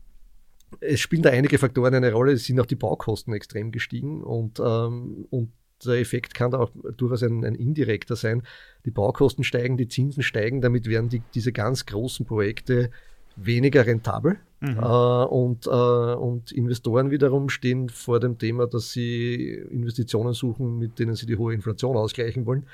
es 0.82 1.00
spielen 1.00 1.24
da 1.24 1.30
einige 1.30 1.58
Faktoren 1.58 1.96
eine 1.96 2.12
Rolle. 2.12 2.34
Es 2.34 2.46
sind 2.46 2.60
auch 2.60 2.66
die 2.66 2.76
Baukosten 2.76 3.34
extrem 3.34 3.72
gestiegen 3.72 4.24
und, 4.24 4.60
ähm, 4.60 5.26
und 5.30 5.52
der 5.84 5.96
Effekt 5.96 6.34
kann 6.34 6.52
da 6.52 6.60
auch 6.60 6.72
durchaus 6.98 7.24
ein, 7.24 7.44
ein, 7.46 7.56
indirekter 7.56 8.16
sein. 8.16 8.44
Die 8.86 8.92
Baukosten 8.92 9.44
steigen, 9.44 9.78
die 9.78 9.88
Zinsen 9.88 10.24
steigen, 10.24 10.62
damit 10.62 10.88
werden 10.88 11.10
die, 11.10 11.22
diese 11.34 11.54
ganz 11.54 11.86
großen 11.86 12.26
Projekte 12.26 12.92
weniger 13.36 13.86
rentabel. 13.86 14.38
Mhm. 14.62 14.78
Äh, 14.78 15.26
und, 15.26 15.68
äh, 15.68 15.70
und 15.70 16.52
Investoren 16.52 17.12
wiederum 17.12 17.50
stehen 17.50 17.90
vor 17.90 18.20
dem 18.20 18.38
Thema, 18.38 18.68
dass 18.68 18.92
sie 18.92 19.54
Investitionen 19.54 20.34
suchen, 20.34 20.78
mit 20.78 21.00
denen 21.00 21.16
sie 21.16 21.26
die 21.26 21.38
hohe 21.38 21.54
Inflation 21.54 21.96
ausgleichen 21.96 22.46
wollen 22.46 22.66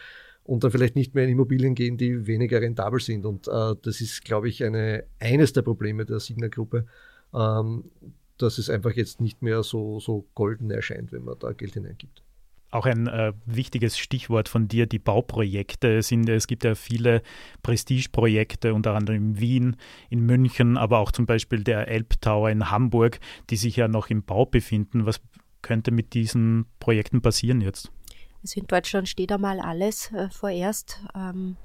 und 0.43 0.63
dann 0.63 0.71
vielleicht 0.71 0.95
nicht 0.95 1.15
mehr 1.15 1.25
in 1.25 1.31
Immobilien 1.31 1.75
gehen, 1.75 1.97
die 1.97 2.27
weniger 2.27 2.61
rentabel 2.61 2.99
sind. 2.99 3.25
Und 3.25 3.47
äh, 3.47 3.75
das 3.81 4.01
ist, 4.01 4.23
glaube 4.23 4.47
ich, 4.47 4.63
eine, 4.63 5.03
eines 5.19 5.53
der 5.53 5.63
Probleme 5.63 6.05
der 6.05 6.19
Signa-Gruppe, 6.19 6.85
ähm, 7.33 7.85
dass 8.37 8.57
es 8.57 8.69
einfach 8.69 8.91
jetzt 8.91 9.21
nicht 9.21 9.41
mehr 9.41 9.63
so, 9.63 9.99
so 9.99 10.25
golden 10.35 10.69
erscheint, 10.71 11.11
wenn 11.11 11.23
man 11.23 11.37
da 11.39 11.51
Geld 11.53 11.73
hineingibt. 11.73 12.24
Auch 12.71 12.85
ein 12.85 13.07
äh, 13.07 13.33
wichtiges 13.45 13.97
Stichwort 13.97 14.49
von 14.49 14.67
dir, 14.67 14.85
die 14.85 14.99
Bauprojekte. 14.99 16.01
Sind, 16.01 16.27
es 16.27 16.47
gibt 16.47 16.63
ja 16.63 16.75
viele 16.75 17.21
Prestigeprojekte, 17.63 18.73
unter 18.73 18.95
anderem 18.95 19.17
in 19.17 19.39
Wien, 19.39 19.75
in 20.09 20.21
München, 20.25 20.77
aber 20.77 20.99
auch 20.99 21.11
zum 21.11 21.25
Beispiel 21.25 21.63
der 21.63 21.87
Elbtower 21.87 22.49
in 22.49 22.71
Hamburg, 22.71 23.19
die 23.49 23.55
sich 23.55 23.77
ja 23.77 23.87
noch 23.87 24.09
im 24.09 24.23
Bau 24.23 24.45
befinden. 24.45 25.05
Was 25.05 25.21
könnte 25.61 25.91
mit 25.91 26.13
diesen 26.13 26.65
Projekten 26.79 27.21
passieren 27.21 27.61
jetzt? 27.61 27.91
Also 28.41 28.59
in 28.59 28.67
Deutschland 28.67 29.09
steht 29.09 29.31
einmal 29.31 29.59
alles 29.59 30.11
äh, 30.11 30.29
vorerst. 30.29 30.99
Ähm, 31.15 31.57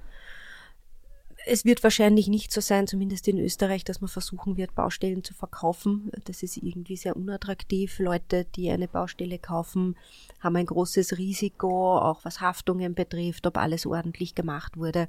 es 1.47 1.64
wird 1.64 1.82
wahrscheinlich 1.82 2.28
nicht 2.28 2.52
so 2.52 2.61
sein, 2.61 2.87
zumindest 2.87 3.26
in 3.28 3.38
Österreich, 3.38 3.85
dass 3.85 4.00
man 4.00 4.09
versuchen 4.09 4.56
wird, 4.56 4.75
Baustellen 4.75 5.25
zu 5.25 5.35
verkaufen. 5.35 6.11
Das 6.25 6.42
ist 6.42 6.56
irgendwie 6.56 6.97
sehr 6.97 7.16
unattraktiv. 7.16 7.99
Leute, 7.99 8.47
die 8.56 8.70
eine 8.70 8.88
Baustelle 8.88 9.38
kaufen, 9.38 9.97
haben 10.40 10.56
ein 10.56 10.66
großes 10.66 11.18
Risiko, 11.18 11.99
auch 11.99 12.25
was 12.25 12.40
Haftungen 12.40 12.94
betrifft, 12.94 13.47
ob 13.47 13.56
alles 13.56 13.87
ordentlich 13.87 14.35
gemacht 14.35 14.76
wurde. 14.76 15.09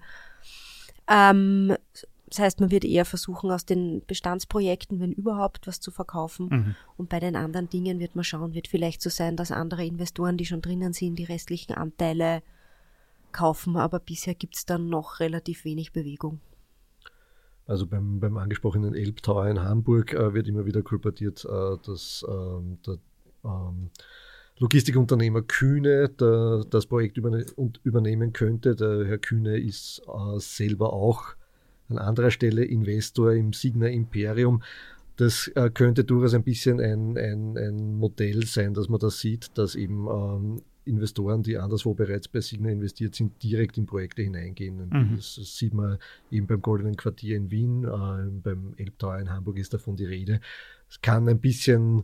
Ähm, 1.07 1.75
das 2.27 2.39
heißt, 2.39 2.59
man 2.61 2.71
wird 2.71 2.85
eher 2.85 3.03
versuchen, 3.03 3.51
aus 3.51 3.65
den 3.65 4.03
Bestandsprojekten, 4.07 5.01
wenn 5.01 5.11
überhaupt, 5.11 5.67
was 5.67 5.81
zu 5.81 5.91
verkaufen. 5.91 6.47
Mhm. 6.49 6.75
Und 6.95 7.09
bei 7.09 7.19
den 7.19 7.35
anderen 7.35 7.69
Dingen 7.69 7.99
wird 7.99 8.15
man 8.15 8.23
schauen, 8.23 8.53
wird 8.53 8.69
vielleicht 8.69 9.01
so 9.01 9.09
sein, 9.09 9.35
dass 9.35 9.51
andere 9.51 9.85
Investoren, 9.85 10.37
die 10.37 10.45
schon 10.45 10.61
drinnen 10.61 10.93
sind, 10.93 11.15
die 11.17 11.25
restlichen 11.25 11.73
Anteile 11.73 12.41
kaufen, 13.31 13.77
aber 13.77 13.99
bisher 13.99 14.35
gibt 14.35 14.55
es 14.55 14.65
dann 14.65 14.89
noch 14.89 15.19
relativ 15.19 15.65
wenig 15.65 15.91
Bewegung. 15.91 16.39
Also 17.65 17.87
beim, 17.87 18.19
beim 18.19 18.37
angesprochenen 18.37 18.95
Elbtower 18.95 19.47
in 19.47 19.61
Hamburg 19.61 20.13
äh, 20.13 20.33
wird 20.33 20.47
immer 20.47 20.65
wieder 20.65 20.81
kolportiert, 20.81 21.45
äh, 21.45 21.77
dass 21.85 22.25
ähm, 22.27 22.79
der 22.85 22.97
ähm, 23.45 23.89
Logistikunternehmer 24.57 25.41
Kühne 25.41 26.09
der, 26.09 26.65
das 26.69 26.85
Projekt 26.85 27.17
überne 27.17 27.45
übernehmen 27.83 28.33
könnte. 28.33 28.75
Der 28.75 29.05
Herr 29.05 29.17
Kühne 29.17 29.57
ist 29.57 30.01
äh, 30.07 30.39
selber 30.39 30.93
auch 30.93 31.35
an 31.89 31.97
anderer 31.97 32.31
Stelle 32.31 32.63
Investor 32.63 33.33
im 33.33 33.53
Signa 33.53 33.87
Imperium. 33.87 34.61
Das 35.17 35.47
äh, 35.55 35.69
könnte 35.69 36.03
durchaus 36.03 36.33
ein 36.33 36.43
bisschen 36.43 36.79
ein, 36.79 37.17
ein, 37.17 37.57
ein, 37.57 37.95
Modell 37.95 38.45
sein, 38.45 38.73
dass 38.73 38.89
man 38.89 38.99
da 38.99 39.09
sieht, 39.09 39.57
dass 39.57 39.75
eben 39.75 40.07
ähm, 40.07 40.61
Investoren, 40.85 41.43
die 41.43 41.57
anderswo 41.57 41.93
bereits 41.93 42.27
bei 42.27 42.41
Signa 42.41 42.69
investiert 42.69 43.15
sind, 43.15 43.41
direkt 43.43 43.77
in 43.77 43.85
Projekte 43.85 44.23
hineingehen. 44.23 44.89
Mhm. 44.89 45.15
Das, 45.15 45.35
das, 45.35 45.57
sieht 45.57 45.73
man 45.73 45.97
eben 46.31 46.47
beim 46.47 46.61
Goldenen 46.61 46.95
Quartier 46.95 47.37
in 47.37 47.51
Wien, 47.51 47.83
äh, 47.83 48.29
beim 48.43 48.73
Elbtower 48.77 49.19
in 49.19 49.29
Hamburg 49.29 49.57
ist 49.57 49.73
davon 49.73 49.95
die 49.95 50.05
Rede. 50.05 50.41
Es 50.89 51.01
kann 51.01 51.29
ein 51.29 51.39
bisschen 51.39 52.03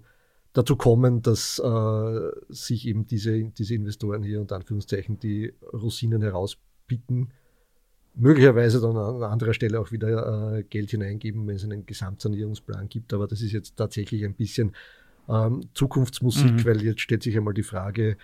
dazu 0.53 0.75
kommen, 0.75 1.21
dass 1.21 1.59
äh, 1.59 2.29
sich 2.49 2.87
eben 2.87 3.05
diese, 3.05 3.43
diese 3.45 3.75
Investoren 3.75 4.23
hier 4.23 4.41
unter 4.41 4.55
Anführungszeichen 4.55 5.19
die 5.19 5.53
Rosinen 5.73 6.21
herauspicken, 6.21 7.31
möglicherweise 8.15 8.81
dann 8.81 8.97
an 8.97 9.23
anderer 9.23 9.53
Stelle 9.53 9.79
auch 9.79 9.91
wieder 9.91 10.57
äh, 10.57 10.63
Geld 10.63 10.91
hineingeben, 10.91 11.47
wenn 11.47 11.55
es 11.55 11.63
einen 11.63 11.85
Gesamtsanierungsplan 11.85 12.89
gibt. 12.89 13.13
Aber 13.13 13.27
das 13.27 13.41
ist 13.41 13.51
jetzt 13.51 13.75
tatsächlich 13.75 14.25
ein 14.25 14.33
bisschen 14.33 14.75
ähm, 15.29 15.61
Zukunftsmusik, 15.73 16.53
mhm. 16.53 16.65
weil 16.65 16.81
jetzt 16.81 17.01
stellt 17.01 17.23
sich 17.23 17.37
einmal 17.37 17.53
die 17.53 17.63
Frage, 17.63 18.17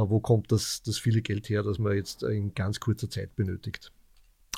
wo 0.00 0.20
kommt 0.20 0.52
das, 0.52 0.82
das 0.82 0.98
viele 0.98 1.22
Geld 1.22 1.48
her, 1.48 1.62
das 1.62 1.78
man 1.78 1.94
jetzt 1.94 2.22
in 2.22 2.54
ganz 2.54 2.80
kurzer 2.80 3.10
Zeit 3.10 3.36
benötigt. 3.36 3.92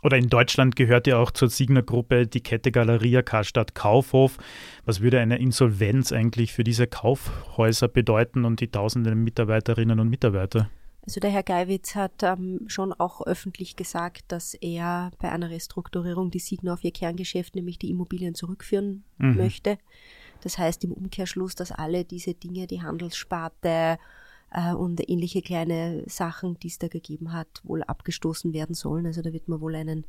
Oder 0.03 0.19
in 0.19 0.29
Deutschland 0.29 0.77
gehört 0.77 1.07
ja 1.07 1.17
auch 1.17 1.31
zur 1.31 1.49
Signer-Gruppe 1.49 2.27
die 2.27 2.43
Kette 2.43 2.71
Galeria 2.71 3.23
Karstadt 3.23 3.75
Kaufhof. 3.75 4.37
Was 4.85 5.01
würde 5.01 5.19
eine 5.19 5.39
Insolvenz 5.39 6.13
eigentlich 6.13 6.53
für 6.53 6.63
diese 6.63 6.87
Kaufhäuser 6.87 7.89
bedeuten 7.89 8.45
und 8.45 8.61
die 8.61 8.69
tausenden 8.69 9.25
Mitarbeiterinnen 9.25 9.99
und 9.99 10.11
Mitarbeiter? 10.11 10.69
Also 11.07 11.21
der 11.21 11.31
Herr 11.31 11.43
Geiwitz 11.43 11.95
hat 11.95 12.23
ähm, 12.23 12.61
schon 12.67 12.93
auch 12.93 13.27
öffentlich 13.27 13.77
gesagt, 13.77 14.25
dass 14.29 14.55
er 14.55 15.11
bei 15.19 15.31
einer 15.31 15.51
Restrukturierung 15.51 16.31
die 16.31 16.39
Signa 16.39 16.75
auf 16.75 16.85
ihr 16.85 16.93
Kerngeschäft, 16.93 17.55
nämlich 17.55 17.79
die 17.79 17.91
Immobilien, 17.91 18.35
zurückführen 18.35 19.05
mhm. 19.19 19.37
möchte. 19.37 19.79
Das 20.43 20.59
heißt 20.59 20.85
im 20.85 20.93
Umkehrschluss, 20.93 21.55
dass 21.55 21.73
alle 21.73 22.05
diese 22.05 22.35
Dinge, 22.35 22.67
die 22.67 22.83
Handelssparte, 22.83 23.69
äh, 23.69 23.97
und 24.77 25.09
ähnliche 25.09 25.43
kleine 25.43 26.05
Sachen, 26.07 26.59
die 26.61 26.69
es 26.69 26.79
da 26.79 26.89
gegeben 26.89 27.33
hat, 27.33 27.49
wohl 27.65 27.83
abgestoßen 27.83 28.53
werden 28.53 28.75
sollen. 28.75 29.07
Also 29.07 29.23
da 29.23 29.33
wird 29.33 29.49
man 29.49 29.61
wohl 29.61 29.75
einen 29.75 30.07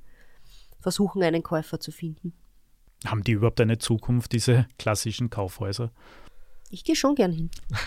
versuchen, 0.80 1.24
einen 1.24 1.44
Käufer 1.44 1.80
zu 1.80 1.92
finden. 1.92 2.34
Haben 3.06 3.24
die 3.24 3.34
überhaupt 3.34 3.60
eine 3.60 3.78
Zukunft, 3.78 4.32
diese 4.32 4.68
klassischen 4.78 5.30
Kaufhäuser? 5.30 5.92
Ich 6.70 6.84
gehe 6.84 6.96
schon 6.96 7.16
gern 7.16 7.32
hin. 7.32 7.50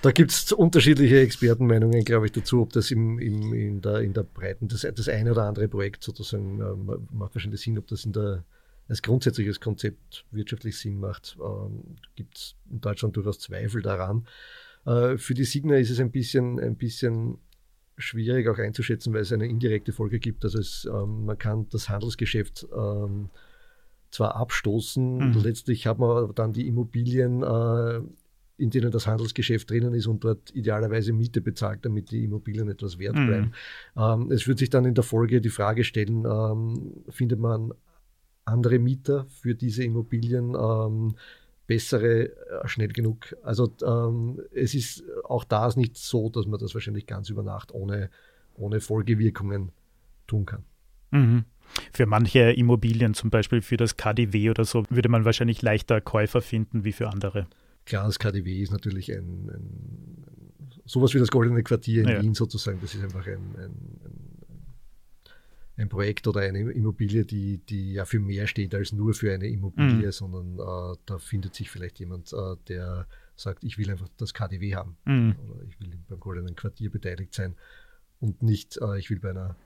Da 0.00 0.12
gibt 0.12 0.30
es 0.30 0.50
unterschiedliche 0.52 1.20
Expertenmeinungen, 1.20 2.04
glaube 2.04 2.26
ich, 2.26 2.32
dazu, 2.32 2.62
ob 2.62 2.72
das 2.72 2.90
im, 2.90 3.18
im, 3.18 3.52
in, 3.52 3.80
der, 3.82 4.00
in 4.00 4.14
der 4.14 4.22
Breiten, 4.22 4.66
das, 4.66 4.80
das 4.80 5.08
eine 5.08 5.32
oder 5.32 5.44
andere 5.44 5.68
Projekt 5.68 6.02
sozusagen 6.02 6.60
äh, 6.60 6.96
macht 7.12 7.34
wahrscheinlich 7.34 7.60
Sinn, 7.60 7.78
ob 7.78 7.86
das 7.88 8.04
in 8.04 8.12
der, 8.12 8.44
als 8.88 9.02
grundsätzliches 9.02 9.60
Konzept 9.60 10.24
wirtschaftlich 10.30 10.78
Sinn 10.78 10.98
macht. 11.00 11.36
Ähm, 11.38 11.96
gibt 12.16 12.36
es 12.36 12.54
in 12.70 12.80
Deutschland 12.80 13.16
durchaus 13.16 13.40
Zweifel 13.40 13.82
daran. 13.82 14.26
Äh, 14.86 15.16
für 15.18 15.34
die 15.34 15.44
Signa 15.44 15.76
ist 15.76 15.90
es 15.90 16.00
ein 16.00 16.10
bisschen, 16.10 16.60
ein 16.60 16.76
bisschen 16.76 17.38
schwierig 17.96 18.48
auch 18.48 18.58
einzuschätzen, 18.58 19.12
weil 19.12 19.22
es 19.22 19.32
eine 19.32 19.46
indirekte 19.46 19.92
Folge 19.92 20.18
gibt. 20.18 20.44
Also 20.44 20.58
es, 20.58 20.88
ähm, 20.92 21.26
man 21.26 21.38
kann 21.38 21.66
das 21.70 21.88
Handelsgeschäft 21.88 22.66
ähm, 22.76 23.30
zwar 24.10 24.36
abstoßen, 24.36 25.30
mhm. 25.30 25.40
letztlich 25.42 25.86
hat 25.86 25.98
man 25.98 26.32
dann 26.34 26.52
die 26.52 26.68
Immobilien, 26.68 27.42
äh, 27.42 28.00
in 28.56 28.70
denen 28.70 28.92
das 28.92 29.06
Handelsgeschäft 29.08 29.68
drinnen 29.70 29.94
ist 29.94 30.06
und 30.06 30.22
dort 30.22 30.54
idealerweise 30.54 31.12
Miete 31.12 31.40
bezahlt, 31.40 31.84
damit 31.84 32.12
die 32.12 32.22
Immobilien 32.22 32.68
etwas 32.68 32.98
wert 32.98 33.16
mhm. 33.16 33.26
bleiben. 33.26 33.52
Ähm, 33.96 34.30
es 34.30 34.46
wird 34.46 34.58
sich 34.58 34.70
dann 34.70 34.84
in 34.84 34.94
der 34.94 35.04
Folge 35.04 35.40
die 35.40 35.50
Frage 35.50 35.82
stellen, 35.82 36.24
ähm, 36.24 37.04
findet 37.08 37.40
man 37.40 37.72
andere 38.44 38.78
Mieter 38.78 39.26
für 39.28 39.54
diese 39.54 39.84
Immobilien? 39.84 40.54
Bessere 41.66 42.30
äh, 42.30 42.68
schnell 42.68 42.88
genug. 42.88 43.36
Also 43.42 43.74
ähm, 43.84 44.40
es 44.52 44.74
ist 44.74 45.04
auch 45.24 45.44
da 45.44 45.66
ist 45.66 45.76
nicht 45.76 45.96
so, 45.96 46.28
dass 46.28 46.46
man 46.46 46.60
das 46.60 46.74
wahrscheinlich 46.74 47.06
ganz 47.06 47.30
über 47.30 47.42
Nacht 47.42 47.72
ohne, 47.72 48.10
ohne 48.54 48.80
Folgewirkungen 48.80 49.72
tun 50.26 50.46
kann. 50.46 50.64
Mhm. 51.10 51.44
Für 51.92 52.06
manche 52.06 52.52
Immobilien, 52.52 53.14
zum 53.14 53.30
Beispiel 53.30 53.62
für 53.62 53.76
das 53.76 53.96
KDW 53.96 54.50
oder 54.50 54.64
so, 54.64 54.84
würde 54.90 55.08
man 55.08 55.24
wahrscheinlich 55.24 55.62
leichter 55.62 56.00
Käufer 56.00 56.42
finden 56.42 56.84
wie 56.84 56.92
für 56.92 57.08
andere. 57.08 57.46
Klar, 57.86 58.06
das 58.06 58.18
KDW 58.18 58.62
ist 58.62 58.72
natürlich 58.72 59.10
ein, 59.12 59.50
ein 59.50 60.24
sowas 60.84 61.14
wie 61.14 61.18
das 61.18 61.30
Goldene 61.30 61.62
Quartier 61.62 62.02
in 62.02 62.08
ja. 62.08 62.22
Wien 62.22 62.34
sozusagen. 62.34 62.78
Das 62.80 62.94
ist 62.94 63.02
einfach 63.02 63.26
ein, 63.26 63.54
ein, 63.56 63.72
ein 64.04 64.13
ein 65.76 65.88
Projekt 65.88 66.26
oder 66.26 66.40
eine 66.40 66.70
Immobilie, 66.70 67.24
die, 67.24 67.58
die 67.58 67.94
ja 67.94 68.04
für 68.04 68.20
mehr 68.20 68.46
steht 68.46 68.74
als 68.74 68.92
nur 68.92 69.14
für 69.14 69.32
eine 69.32 69.48
Immobilie, 69.48 70.06
mhm. 70.06 70.12
sondern 70.12 70.58
äh, 70.58 70.96
da 71.06 71.18
findet 71.18 71.54
sich 71.54 71.70
vielleicht 71.70 71.98
jemand, 71.98 72.32
äh, 72.32 72.56
der 72.68 73.06
sagt, 73.36 73.64
ich 73.64 73.76
will 73.78 73.90
einfach 73.90 74.08
das 74.16 74.34
KDW 74.34 74.76
haben 74.76 74.96
mhm. 75.04 75.36
oder 75.42 75.62
ich 75.64 75.80
will 75.80 75.98
beim 76.08 76.20
goldenen 76.20 76.54
Quartier 76.54 76.90
beteiligt 76.90 77.34
sein 77.34 77.56
und 78.20 78.42
nicht, 78.42 78.78
äh, 78.80 78.98
ich 78.98 79.10
will 79.10 79.18
bei 79.18 79.30
einer 79.30 79.56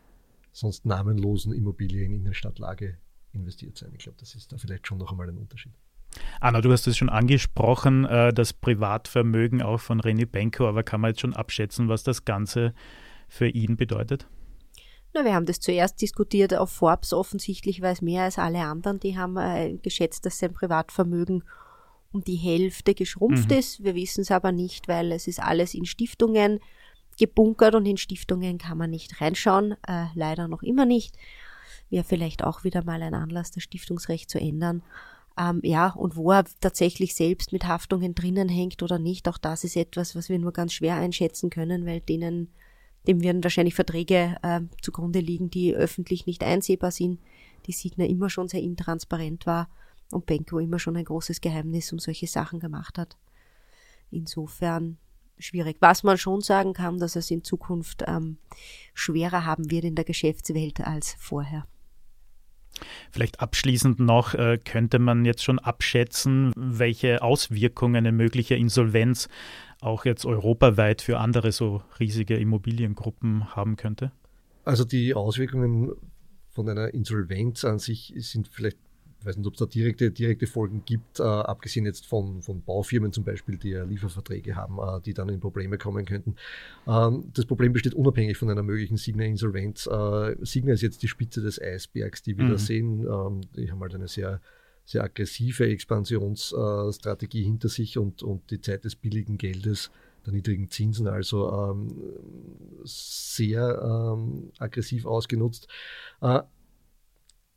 sonst 0.52 0.86
namenlosen 0.86 1.52
Immobilie 1.52 2.04
in 2.04 2.12
Innenstadtlage 2.12 2.96
investiert 3.32 3.76
sein. 3.76 3.90
Ich 3.92 4.04
glaube, 4.04 4.18
das 4.18 4.34
ist 4.34 4.50
da 4.50 4.56
vielleicht 4.56 4.86
schon 4.86 4.98
noch 4.98 5.12
einmal 5.12 5.28
ein 5.28 5.36
Unterschied. 5.36 5.72
Anna, 6.40 6.62
du 6.62 6.72
hast 6.72 6.86
es 6.86 6.96
schon 6.96 7.10
angesprochen, 7.10 8.06
äh, 8.06 8.32
das 8.32 8.54
Privatvermögen 8.54 9.60
auch 9.60 9.80
von 9.80 10.00
René 10.00 10.24
Benko, 10.24 10.66
aber 10.66 10.82
kann 10.82 11.02
man 11.02 11.10
jetzt 11.10 11.20
schon 11.20 11.34
abschätzen, 11.34 11.88
was 11.88 12.02
das 12.02 12.24
Ganze 12.24 12.72
für 13.28 13.48
ihn 13.48 13.76
bedeutet? 13.76 14.26
Na, 15.18 15.24
wir 15.24 15.34
haben 15.34 15.46
das 15.46 15.60
zuerst 15.60 16.00
diskutiert 16.00 16.54
auf 16.54 16.70
Forbes. 16.70 17.12
Offensichtlich 17.12 17.80
weiß 17.80 18.02
mehr 18.02 18.24
als 18.24 18.38
alle 18.38 18.60
anderen. 18.60 19.00
Die 19.00 19.18
haben 19.18 19.36
äh, 19.36 19.76
geschätzt, 19.82 20.24
dass 20.26 20.38
sein 20.38 20.52
Privatvermögen 20.52 21.42
um 22.12 22.22
die 22.22 22.36
Hälfte 22.36 22.94
geschrumpft 22.94 23.50
mhm. 23.50 23.58
ist. 23.58 23.82
Wir 23.82 23.94
wissen 23.94 24.22
es 24.22 24.30
aber 24.30 24.52
nicht, 24.52 24.88
weil 24.88 25.12
es 25.12 25.26
ist 25.26 25.40
alles 25.40 25.74
in 25.74 25.86
Stiftungen 25.86 26.60
gebunkert 27.18 27.74
und 27.74 27.84
in 27.86 27.96
Stiftungen 27.96 28.58
kann 28.58 28.78
man 28.78 28.90
nicht 28.90 29.20
reinschauen. 29.20 29.72
Äh, 29.86 30.06
leider 30.14 30.46
noch 30.46 30.62
immer 30.62 30.84
nicht. 30.84 31.16
Wäre 31.90 32.04
vielleicht 32.04 32.44
auch 32.44 32.64
wieder 32.64 32.84
mal 32.84 33.02
ein 33.02 33.14
Anlass, 33.14 33.50
das 33.50 33.62
Stiftungsrecht 33.62 34.30
zu 34.30 34.38
ändern. 34.38 34.82
Ähm, 35.36 35.60
ja, 35.64 35.90
und 35.90 36.16
wo 36.16 36.32
er 36.32 36.44
tatsächlich 36.60 37.14
selbst 37.14 37.52
mit 37.52 37.66
Haftungen 37.66 38.14
drinnen 38.14 38.48
hängt 38.48 38.82
oder 38.82 38.98
nicht, 38.98 39.28
auch 39.28 39.38
das 39.38 39.64
ist 39.64 39.76
etwas, 39.76 40.14
was 40.14 40.28
wir 40.28 40.38
nur 40.38 40.52
ganz 40.52 40.72
schwer 40.74 40.96
einschätzen 40.96 41.50
können, 41.50 41.86
weil 41.86 42.00
denen, 42.00 42.52
dem 43.08 43.22
werden 43.22 43.42
wahrscheinlich 43.42 43.74
Verträge 43.74 44.36
äh, 44.42 44.60
zugrunde 44.82 45.20
liegen, 45.20 45.50
die 45.50 45.74
öffentlich 45.74 46.26
nicht 46.26 46.44
einsehbar 46.44 46.90
sind, 46.90 47.20
die 47.66 47.72
Signa 47.72 48.04
immer 48.04 48.30
schon 48.30 48.48
sehr 48.48 48.62
intransparent 48.62 49.46
war 49.46 49.68
und 50.10 50.26
Benko 50.26 50.58
immer 50.58 50.78
schon 50.78 50.96
ein 50.96 51.04
großes 51.04 51.40
Geheimnis 51.40 51.92
um 51.92 51.98
solche 51.98 52.26
Sachen 52.26 52.60
gemacht 52.60 52.98
hat. 52.98 53.16
Insofern 54.10 54.98
schwierig. 55.38 55.76
Was 55.80 56.02
man 56.02 56.18
schon 56.18 56.40
sagen 56.40 56.72
kann, 56.72 56.98
dass 56.98 57.16
es 57.16 57.30
in 57.30 57.44
Zukunft 57.44 58.04
ähm, 58.06 58.38
schwerer 58.94 59.44
haben 59.44 59.70
wird 59.70 59.84
in 59.84 59.94
der 59.94 60.04
Geschäftswelt 60.04 60.80
als 60.80 61.16
vorher. 61.18 61.66
Vielleicht 63.10 63.40
abschließend 63.40 63.98
noch, 63.98 64.34
äh, 64.34 64.58
könnte 64.58 64.98
man 64.98 65.24
jetzt 65.24 65.42
schon 65.42 65.58
abschätzen, 65.58 66.52
welche 66.56 67.22
Auswirkungen 67.22 67.96
eine 67.96 68.12
mögliche 68.12 68.54
Insolvenz 68.54 69.28
auch 69.80 70.04
jetzt 70.04 70.26
europaweit 70.26 71.02
für 71.02 71.18
andere 71.18 71.52
so 71.52 71.82
riesige 72.00 72.36
Immobiliengruppen 72.36 73.54
haben 73.54 73.76
könnte? 73.76 74.12
Also 74.64 74.84
die 74.84 75.14
Auswirkungen 75.14 75.92
von 76.50 76.68
einer 76.68 76.92
Insolvenz 76.92 77.64
an 77.64 77.78
sich 77.78 78.12
sind 78.16 78.48
vielleicht 78.48 78.78
ich 79.20 79.26
weiß 79.26 79.36
nicht, 79.36 79.46
ob 79.46 79.54
es 79.54 79.58
da 79.58 79.66
direkte, 79.66 80.10
direkte 80.12 80.46
Folgen 80.46 80.82
gibt, 80.84 81.18
äh, 81.18 81.24
abgesehen 81.24 81.84
jetzt 81.84 82.06
von, 82.06 82.40
von 82.40 82.62
Baufirmen 82.62 83.12
zum 83.12 83.24
Beispiel, 83.24 83.56
die 83.56 83.70
ja 83.70 83.82
Lieferverträge 83.82 84.54
haben, 84.54 84.78
äh, 84.78 85.00
die 85.00 85.12
dann 85.12 85.28
in 85.28 85.40
Probleme 85.40 85.76
kommen 85.76 86.04
könnten. 86.04 86.36
Ähm, 86.86 87.24
das 87.34 87.44
Problem 87.44 87.72
besteht 87.72 87.94
unabhängig 87.94 88.36
von 88.36 88.48
einer 88.48 88.62
möglichen 88.62 88.96
Signa-Insolvenz. 88.96 89.88
Äh, 89.88 90.36
Signa 90.42 90.72
ist 90.72 90.82
jetzt 90.82 91.02
die 91.02 91.08
Spitze 91.08 91.40
des 91.40 91.60
Eisbergs, 91.60 92.22
die 92.22 92.38
wir 92.38 92.44
mhm. 92.44 92.50
da 92.50 92.58
sehen. 92.58 93.00
Ähm, 93.00 93.40
die 93.56 93.70
haben 93.72 93.80
halt 93.80 93.94
eine 93.94 94.06
sehr, 94.06 94.40
sehr 94.88 95.04
aggressive 95.04 95.68
Expansionsstrategie 95.68 97.42
hinter 97.42 97.68
sich 97.68 97.98
und, 97.98 98.22
und 98.22 98.50
die 98.50 98.62
Zeit 98.62 98.86
des 98.86 98.96
billigen 98.96 99.36
Geldes 99.36 99.90
der 100.24 100.32
niedrigen 100.32 100.70
Zinsen 100.70 101.06
also 101.06 101.52
ähm, 101.52 101.94
sehr 102.84 103.82
ähm, 103.82 104.50
aggressiv 104.58 105.04
ausgenutzt. 105.04 105.68
Äh, 106.22 106.40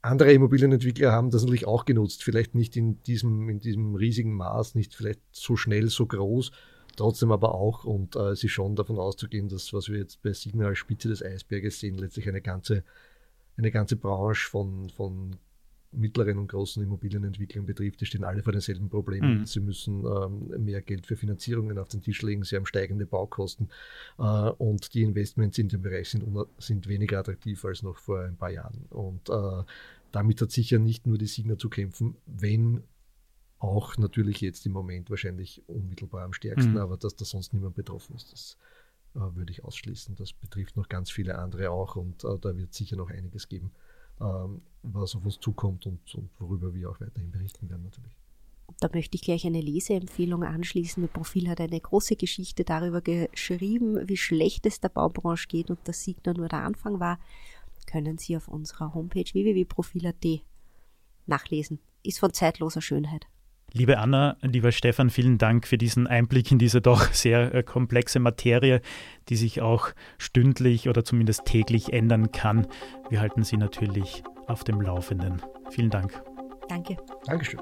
andere 0.01 0.33
Immobilienentwickler 0.33 1.13
haben 1.13 1.31
das 1.31 1.43
natürlich 1.43 1.67
auch 1.67 1.85
genutzt, 1.85 2.21
vielleicht 2.21 2.53
nicht 2.53 2.75
in 2.75 3.01
diesem, 3.03 3.47
in 3.47 3.59
diesem 3.61 3.95
riesigen 3.95 4.33
Maß, 4.33 4.75
nicht 4.75 4.93
vielleicht 4.93 5.21
so 5.31 5.55
schnell, 5.55 5.87
so 5.87 6.07
groß, 6.07 6.51
trotzdem 6.97 7.31
aber 7.31 7.55
auch. 7.55 7.85
Und 7.85 8.17
äh, 8.17 8.31
es 8.31 8.43
ist 8.43 8.51
schon 8.51 8.75
davon 8.75 8.99
auszugehen, 8.99 9.47
dass 9.47 9.71
was 9.71 9.87
wir 9.87 9.99
jetzt 9.99 10.21
bei 10.21 10.33
Signal 10.33 10.75
Spitze 10.75 11.07
des 11.07 11.23
Eisberges 11.23 11.79
sehen, 11.79 11.97
letztlich 11.97 12.27
eine 12.27 12.41
ganze, 12.41 12.83
eine 13.55 13.71
ganze 13.71 13.95
Branche 13.95 14.49
von, 14.49 14.89
von 14.89 15.37
mittleren 15.91 16.37
und 16.37 16.47
großen 16.47 16.81
Immobilienentwicklern 16.81 17.65
betrifft, 17.65 18.01
die 18.01 18.05
stehen 18.05 18.23
alle 18.23 18.43
vor 18.43 18.53
denselben 18.53 18.89
Problemen. 18.89 19.39
Mhm. 19.39 19.45
Sie 19.45 19.59
müssen 19.59 20.05
ähm, 20.05 20.63
mehr 20.63 20.81
Geld 20.81 21.05
für 21.05 21.17
Finanzierungen 21.17 21.77
auf 21.77 21.89
den 21.89 22.01
Tisch 22.01 22.21
legen, 22.21 22.43
sie 22.43 22.55
haben 22.55 22.65
steigende 22.65 23.05
Baukosten 23.05 23.69
äh, 24.17 24.23
und 24.23 24.93
die 24.93 25.03
Investments 25.03 25.57
in 25.57 25.67
dem 25.67 25.81
Bereich 25.81 26.09
sind, 26.09 26.25
sind 26.57 26.87
weniger 26.87 27.19
attraktiv 27.19 27.63
als 27.65 27.83
noch 27.83 27.97
vor 27.97 28.21
ein 28.21 28.37
paar 28.37 28.51
Jahren. 28.51 28.85
Und 28.89 29.29
äh, 29.29 29.63
damit 30.11 30.41
hat 30.41 30.51
sicher 30.51 30.79
nicht 30.79 31.07
nur 31.07 31.17
die 31.17 31.27
Signa 31.27 31.57
zu 31.57 31.69
kämpfen, 31.69 32.15
wenn 32.25 32.83
auch 33.59 33.97
natürlich 33.97 34.41
jetzt 34.41 34.65
im 34.65 34.71
Moment 34.71 35.09
wahrscheinlich 35.09 35.61
unmittelbar 35.67 36.23
am 36.23 36.33
stärksten, 36.33 36.71
mhm. 36.71 36.77
aber 36.77 36.97
dass 36.97 37.15
da 37.15 37.25
sonst 37.25 37.53
niemand 37.53 37.75
betroffen 37.75 38.15
ist, 38.15 38.31
das 38.31 38.57
äh, 39.15 39.35
würde 39.35 39.51
ich 39.51 39.63
ausschließen. 39.63 40.15
Das 40.15 40.31
betrifft 40.33 40.77
noch 40.77 40.87
ganz 40.87 41.11
viele 41.11 41.37
andere 41.37 41.69
auch 41.69 41.97
und 41.97 42.23
äh, 42.23 42.39
da 42.39 42.55
wird 42.55 42.73
sicher 42.73 42.95
noch 42.95 43.09
einiges 43.09 43.49
geben 43.49 43.71
was 44.83 45.15
auf 45.15 45.25
uns 45.25 45.39
zukommt 45.39 45.85
und, 45.85 46.15
und 46.15 46.29
worüber 46.39 46.73
wir 46.73 46.89
auch 46.89 46.99
weiterhin 46.99 47.31
berichten 47.31 47.69
werden 47.69 47.83
natürlich. 47.83 48.15
Da 48.79 48.89
möchte 48.93 49.15
ich 49.15 49.21
gleich 49.21 49.45
eine 49.45 49.61
Leseempfehlung 49.61 50.43
anschließen. 50.43 51.03
Das 51.03 51.11
Profil 51.11 51.49
hat 51.49 51.59
eine 51.59 51.79
große 51.79 52.15
Geschichte 52.15 52.63
darüber 52.63 53.01
geschrieben, 53.01 54.07
wie 54.07 54.17
schlecht 54.17 54.65
es 54.65 54.79
der 54.79 54.89
Baubranche 54.89 55.47
geht 55.47 55.69
und 55.69 55.79
dass 55.85 56.03
Signer 56.03 56.33
nur 56.33 56.47
der 56.47 56.63
Anfang 56.63 56.99
war. 56.99 57.19
Können 57.85 58.17
Sie 58.17 58.37
auf 58.37 58.47
unserer 58.47 58.93
Homepage 58.93 59.25
www.profil.at 59.31 60.25
nachlesen. 61.25 61.79
Ist 62.03 62.19
von 62.19 62.33
zeitloser 62.33 62.81
Schönheit. 62.81 63.27
Liebe 63.73 63.99
Anna, 63.99 64.35
lieber 64.41 64.73
Stefan, 64.73 65.09
vielen 65.09 65.37
Dank 65.37 65.65
für 65.65 65.77
diesen 65.77 66.05
Einblick 66.05 66.51
in 66.51 66.59
diese 66.59 66.81
doch 66.81 67.03
sehr 67.13 67.53
äh, 67.55 67.63
komplexe 67.63 68.19
Materie, 68.19 68.81
die 69.29 69.37
sich 69.37 69.61
auch 69.61 69.91
stündlich 70.17 70.89
oder 70.89 71.05
zumindest 71.05 71.45
täglich 71.45 71.93
ändern 71.93 72.31
kann. 72.31 72.67
Wir 73.09 73.21
halten 73.21 73.43
Sie 73.43 73.55
natürlich 73.55 74.23
auf 74.47 74.65
dem 74.65 74.81
Laufenden. 74.81 75.41
Vielen 75.69 75.89
Dank. 75.89 76.21
Danke. 76.67 76.97
Dankeschön. 77.25 77.61